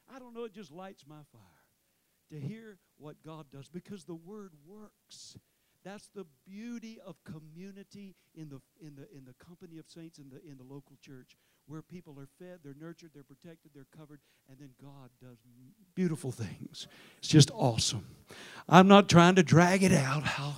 [0.08, 4.14] I don't know, it just lights my fire to hear what God does because the
[4.14, 5.36] word works.
[5.84, 10.28] That's the beauty of community in the, in the, in the company of saints in
[10.28, 14.20] the, in the local church where people are fed, they're nurtured, they're protected, they're covered,
[14.48, 15.38] and then God does
[15.96, 16.86] beautiful things.
[17.18, 18.06] It's just awesome.
[18.68, 20.22] I'm not trying to drag it out.
[20.22, 20.54] How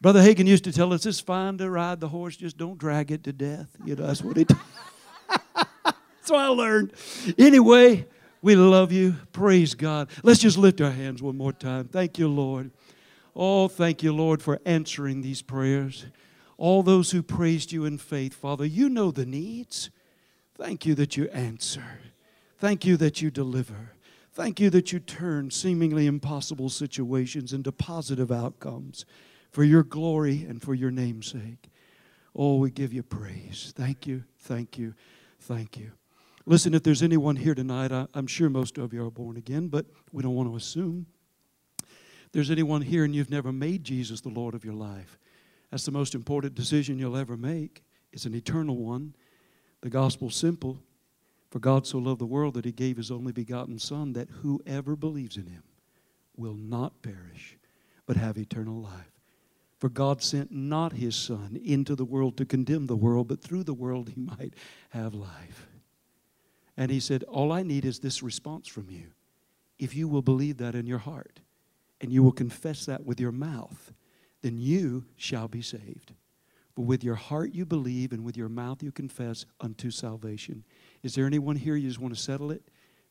[0.00, 3.10] Brother Hagin used to tell us it's fine to ride the horse, just don't drag
[3.10, 3.68] it to death.
[3.84, 4.44] You know, that's what he
[5.28, 6.92] That's what I learned.
[7.36, 8.06] Anyway,
[8.40, 9.16] we love you.
[9.32, 10.08] Praise God.
[10.22, 11.88] Let's just lift our hands one more time.
[11.88, 12.70] Thank you, Lord.
[13.36, 16.06] Oh, thank you, Lord, for answering these prayers.
[16.56, 19.90] All those who praised you in faith, Father, you know the needs.
[20.56, 22.00] Thank you that you answer.
[22.58, 23.92] Thank you that you deliver.
[24.32, 29.04] Thank you that you turn seemingly impossible situations into positive outcomes
[29.50, 31.70] for your glory and for your name's sake.
[32.34, 33.72] Oh, we give you praise.
[33.76, 34.94] Thank you, thank you,
[35.40, 35.92] thank you.
[36.46, 39.68] Listen, if there's anyone here tonight, I, am sure most of you are born again,
[39.68, 41.06] but we don't want to assume.
[41.80, 45.18] If there's anyone here and you've never made Jesus the Lord of your life,
[45.70, 47.82] that's the most important decision you'll ever make.
[48.12, 49.14] It's an eternal one.
[49.82, 50.82] The gospel's simple.
[51.50, 54.94] For God so loved the world that he gave his only begotten Son, that whoever
[54.94, 55.64] believes in him
[56.36, 57.58] will not perish,
[58.06, 59.09] but have eternal life.
[59.80, 63.64] For God sent not his Son into the world to condemn the world, but through
[63.64, 64.52] the world he might
[64.90, 65.66] have life.
[66.76, 69.06] And he said, All I need is this response from you.
[69.78, 71.40] If you will believe that in your heart
[72.02, 73.92] and you will confess that with your mouth,
[74.42, 76.12] then you shall be saved.
[76.76, 80.62] For with your heart you believe, and with your mouth you confess unto salvation.
[81.02, 82.62] Is there anyone here you just want to settle it?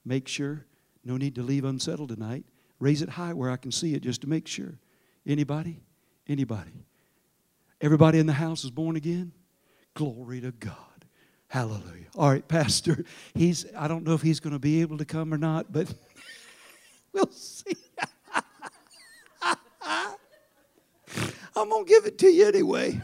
[0.06, 0.66] Make sure.
[1.04, 2.46] No need to leave unsettled tonight.
[2.80, 4.78] Raise it high where I can see it just to make sure.
[5.26, 5.82] Anybody?
[6.30, 6.86] Anybody?
[7.82, 9.32] Everybody in the house is born again?
[9.96, 10.76] Glory to God.
[11.48, 12.06] Hallelujah.
[12.16, 13.04] All right, Pastor.
[13.34, 15.92] He's I don't know if he's going to be able to come or not, but
[17.14, 17.76] we'll see.
[19.82, 23.02] I'm going to give it to you anyway.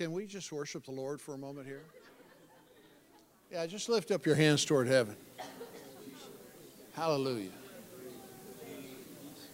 [0.00, 1.82] Can we just worship the Lord for a moment here?
[3.52, 5.14] Yeah, just lift up your hands toward heaven.
[6.94, 7.50] Hallelujah.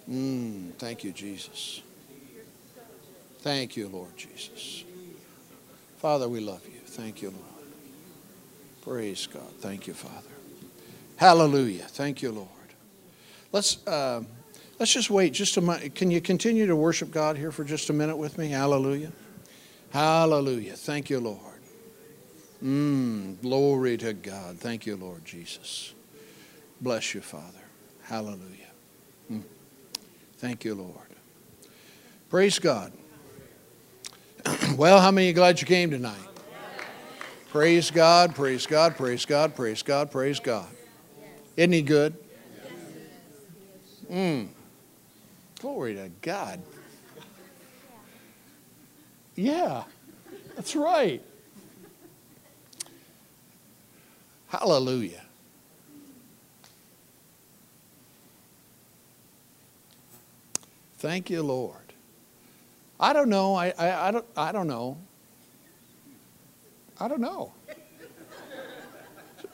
[0.08, 1.82] Mm, thank you, Jesus.
[3.40, 4.84] Thank you, Lord Jesus.
[5.96, 6.78] Father, we love you.
[6.84, 7.42] Thank you, Lord.
[8.82, 9.50] Praise God.
[9.58, 10.30] Thank you, Father.
[11.16, 11.86] Hallelujah.
[11.88, 12.48] Thank you, Lord.
[13.50, 14.22] Let's uh,
[14.78, 15.96] let's just wait just a minute.
[15.96, 18.50] Can you continue to worship God here for just a minute with me?
[18.50, 19.10] Hallelujah.
[19.96, 20.74] Hallelujah.
[20.74, 21.40] Thank you, Lord.
[22.62, 24.58] Mm, glory to God.
[24.58, 25.94] Thank you, Lord Jesus.
[26.82, 27.64] Bless you, Father.
[28.02, 28.72] Hallelujah.
[29.32, 29.42] Mm.
[30.36, 31.08] Thank you, Lord.
[32.28, 32.92] Praise God.
[34.76, 36.28] well, how many glad you came tonight?
[37.48, 40.68] Praise God, praise God, praise God, praise God, praise God.
[41.56, 42.14] Isn't he good?
[44.12, 44.48] Mm.
[45.58, 46.60] Glory to God.
[49.36, 49.84] Yeah,
[50.54, 51.22] that's right.
[54.48, 55.22] Hallelujah.
[60.98, 61.76] Thank you, Lord.
[62.98, 63.54] I don't know.
[63.54, 64.96] I, I, I, don't, I don't know.
[66.98, 67.52] I don't know.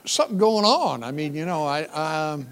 [0.05, 1.03] Something going on.
[1.03, 1.83] I mean, you know, I,
[2.31, 2.47] um,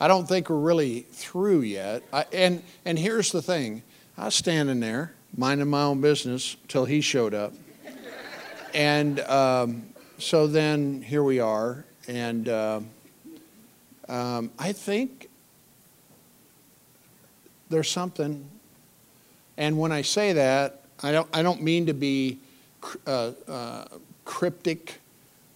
[0.00, 2.02] I don't think we're really through yet.
[2.12, 3.82] I, and, and here's the thing
[4.18, 7.52] I was standing there minding my own business till he showed up.
[8.74, 9.86] and um,
[10.18, 11.84] so then here we are.
[12.08, 12.80] And uh,
[14.08, 15.28] um, I think
[17.68, 18.48] there's something.
[19.56, 22.38] And when I say that, I don't, I don't mean to be
[23.06, 23.84] uh, uh,
[24.24, 25.00] cryptic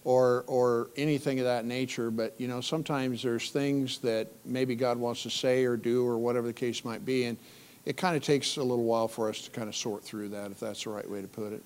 [0.03, 4.97] or, or anything of that nature, but you know, sometimes there's things that maybe God
[4.97, 7.25] wants to say or do or whatever the case might be.
[7.25, 7.37] And
[7.85, 10.51] it kind of takes a little while for us to kind of sort through that,
[10.51, 11.63] if that's the right way to put it.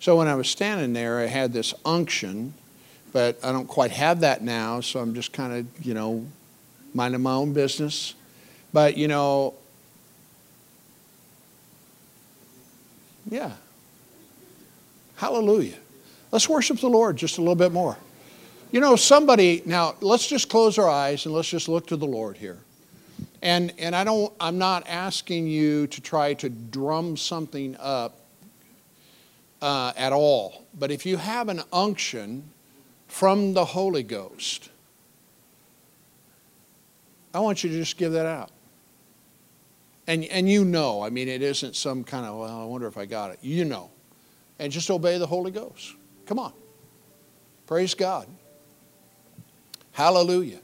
[0.00, 2.52] So when I was standing there, I had this unction,
[3.12, 6.26] but I don't quite have that now, so I'm just kind of, you know,
[6.92, 8.14] minding my own business.
[8.72, 9.54] But, you know,
[13.30, 13.52] yeah.
[15.16, 15.78] Hallelujah.
[16.30, 17.96] Let's worship the Lord just a little bit more.
[18.70, 22.06] You know, somebody, now let's just close our eyes and let's just look to the
[22.06, 22.58] Lord here.
[23.42, 28.20] And, and I don't, I'm not asking you to try to drum something up
[29.60, 30.66] uh, at all.
[30.78, 32.50] But if you have an unction
[33.08, 34.70] from the Holy Ghost,
[37.34, 38.50] I want you to just give that out.
[40.06, 42.96] And, and you know, I mean, it isn't some kind of, well, I wonder if
[42.96, 43.38] I got it.
[43.42, 43.90] You know.
[44.58, 45.94] And just obey the Holy Ghost.
[46.24, 46.52] Come on.
[47.66, 48.26] Praise God.
[49.92, 50.60] Hallelujah.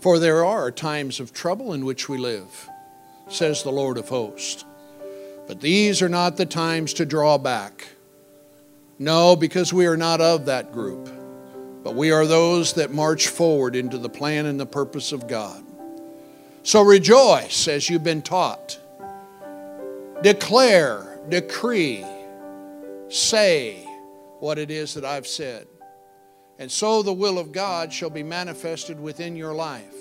[0.00, 2.68] For there are times of trouble in which we live,
[3.28, 4.64] says the Lord of hosts.
[5.46, 7.86] But these are not the times to draw back.
[8.98, 11.10] No, because we are not of that group,
[11.84, 15.62] but we are those that march forward into the plan and the purpose of God.
[16.62, 18.78] So rejoice as you've been taught.
[20.22, 22.04] Declare, decree,
[23.08, 23.86] say
[24.38, 25.66] what it is that I've said.
[26.58, 29.96] And so the will of God shall be manifested within your life.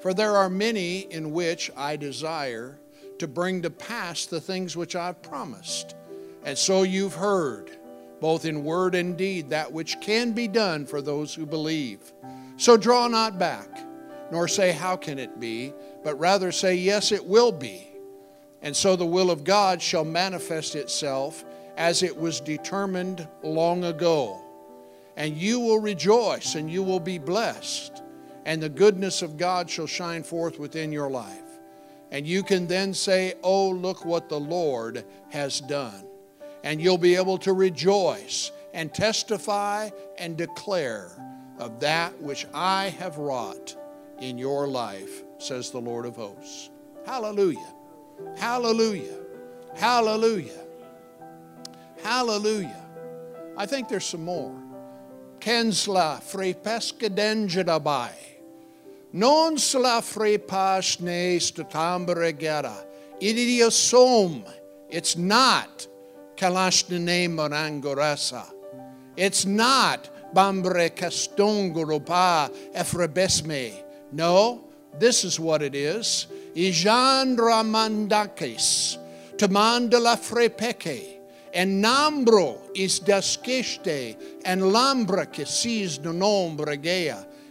[0.00, 2.80] For there are many in which I desire
[3.18, 5.94] to bring to pass the things which I've promised.
[6.42, 7.70] And so you've heard,
[8.18, 12.14] both in word and deed, that which can be done for those who believe.
[12.56, 13.68] So draw not back,
[14.32, 15.74] nor say, How can it be?
[16.02, 17.89] But rather say, Yes, it will be.
[18.62, 21.44] And so the will of God shall manifest itself
[21.76, 24.42] as it was determined long ago.
[25.16, 28.02] And you will rejoice and you will be blessed,
[28.44, 31.38] and the goodness of God shall shine forth within your life.
[32.10, 36.06] And you can then say, Oh, look what the Lord has done.
[36.64, 41.10] And you'll be able to rejoice and testify and declare
[41.58, 43.76] of that which I have wrought
[44.20, 46.70] in your life, says the Lord of hosts.
[47.06, 47.74] Hallelujah.
[48.36, 49.18] Hallelujah.
[49.76, 50.60] Hallelujah.
[52.02, 52.86] Hallelujah.
[53.56, 54.54] I think there's some more.
[55.38, 58.12] Kensla frepesca dengerabai.
[59.12, 62.84] Non sla frepas ne statambere gera.
[63.20, 64.44] Idiosom.
[64.88, 65.86] It's not
[66.36, 68.44] kalashne morangorasa.
[69.16, 73.82] It's not bambre castongoropa efrebesme.
[74.12, 74.64] No,
[74.98, 76.26] this is what it is.
[76.54, 78.98] Ijan ramandakis.
[79.36, 81.18] Tamandala frepeke.
[81.52, 86.76] En nambro is daskeste, and lambra que sees no nombre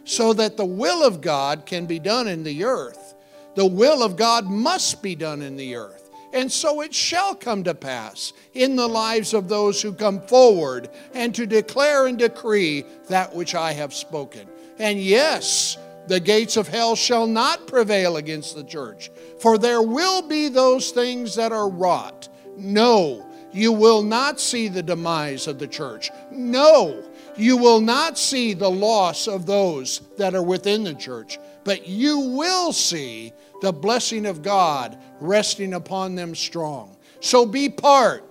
[0.05, 3.13] so that the will of God can be done in the earth.
[3.55, 6.09] The will of God must be done in the earth.
[6.33, 10.89] And so it shall come to pass in the lives of those who come forward
[11.13, 14.47] and to declare and decree that which I have spoken.
[14.77, 15.77] And yes,
[16.09, 20.89] the gates of hell shall not prevail against the church, for there will be those
[20.89, 22.27] things that are wrought.
[22.57, 26.09] No, you will not see the demise of the church.
[26.31, 27.03] No,
[27.37, 32.19] you will not see the loss of those that are within the church, but you
[32.19, 33.31] will see
[33.61, 36.97] the blessing of God resting upon them strong.
[37.19, 38.23] So be part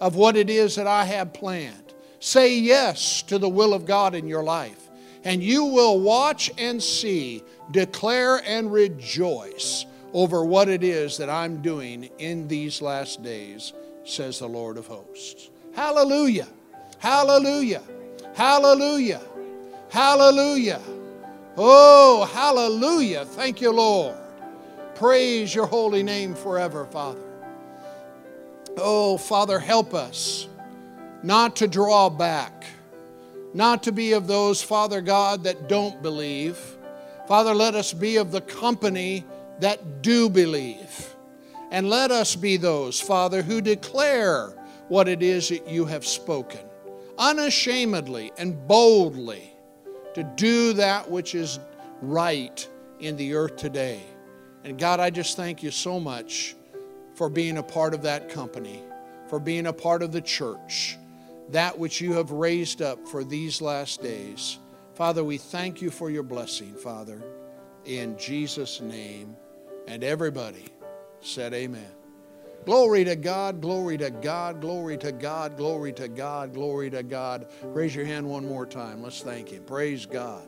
[0.00, 1.92] of what it is that I have planned.
[2.20, 4.87] Say yes to the will of God in your life,
[5.28, 9.84] and you will watch and see, declare and rejoice
[10.14, 13.74] over what it is that I'm doing in these last days
[14.04, 15.50] says the Lord of hosts.
[15.74, 16.48] Hallelujah!
[16.98, 17.82] Hallelujah!
[18.34, 19.20] Hallelujah!
[19.90, 20.80] Hallelujah!
[21.58, 23.26] Oh, hallelujah!
[23.26, 24.16] Thank you, Lord.
[24.94, 27.20] Praise your holy name forever, Father.
[28.78, 30.48] Oh, Father, help us
[31.22, 32.64] not to draw back,
[33.54, 36.58] not to be of those, Father God, that don't believe.
[37.26, 39.24] Father, let us be of the company
[39.60, 41.14] that do believe.
[41.70, 44.54] And let us be those, Father, who declare
[44.88, 46.60] what it is that you have spoken,
[47.18, 49.52] unashamedly and boldly,
[50.14, 51.58] to do that which is
[52.00, 52.66] right
[53.00, 54.00] in the earth today.
[54.64, 56.56] And God, I just thank you so much
[57.14, 58.82] for being a part of that company,
[59.28, 60.96] for being a part of the church,
[61.50, 64.58] that which you have raised up for these last days.
[64.94, 67.22] Father, we thank you for your blessing, Father,
[67.84, 69.36] in Jesus' name.
[69.86, 70.66] And everybody,
[71.20, 71.90] said amen.
[72.64, 77.46] Glory to God, glory to God, glory to God, glory to God, glory to God.
[77.62, 79.02] Raise your hand one more time.
[79.02, 79.64] Let's thank Him.
[79.64, 80.46] Praise God.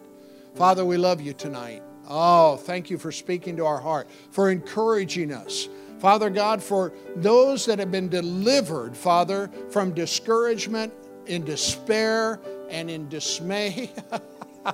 [0.55, 1.83] Father, we love you tonight.
[2.09, 5.69] Oh, thank you for speaking to our heart, for encouraging us.
[6.01, 10.95] Father God, for those that have been delivered, Father, from discouragement,
[11.27, 12.41] in despair,
[12.71, 13.93] and in dismay.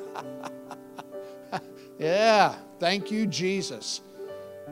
[1.99, 4.03] yeah, thank you, Jesus.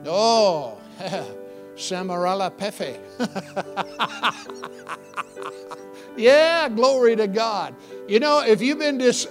[0.05, 0.79] Oh,
[1.75, 2.99] Samarala Pefe.
[6.17, 7.75] yeah, glory to God.
[8.07, 9.27] You know, if you've been dis.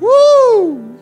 [0.00, 0.98] Woo!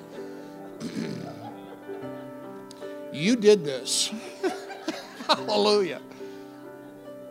[3.12, 4.12] you did this.
[5.26, 6.00] Hallelujah.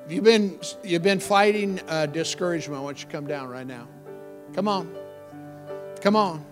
[0.10, 2.84] You've been, you've been fighting uh, discouragement.
[2.84, 3.88] Don't you come down right now?
[4.54, 4.90] Come on.
[6.02, 6.46] Come on.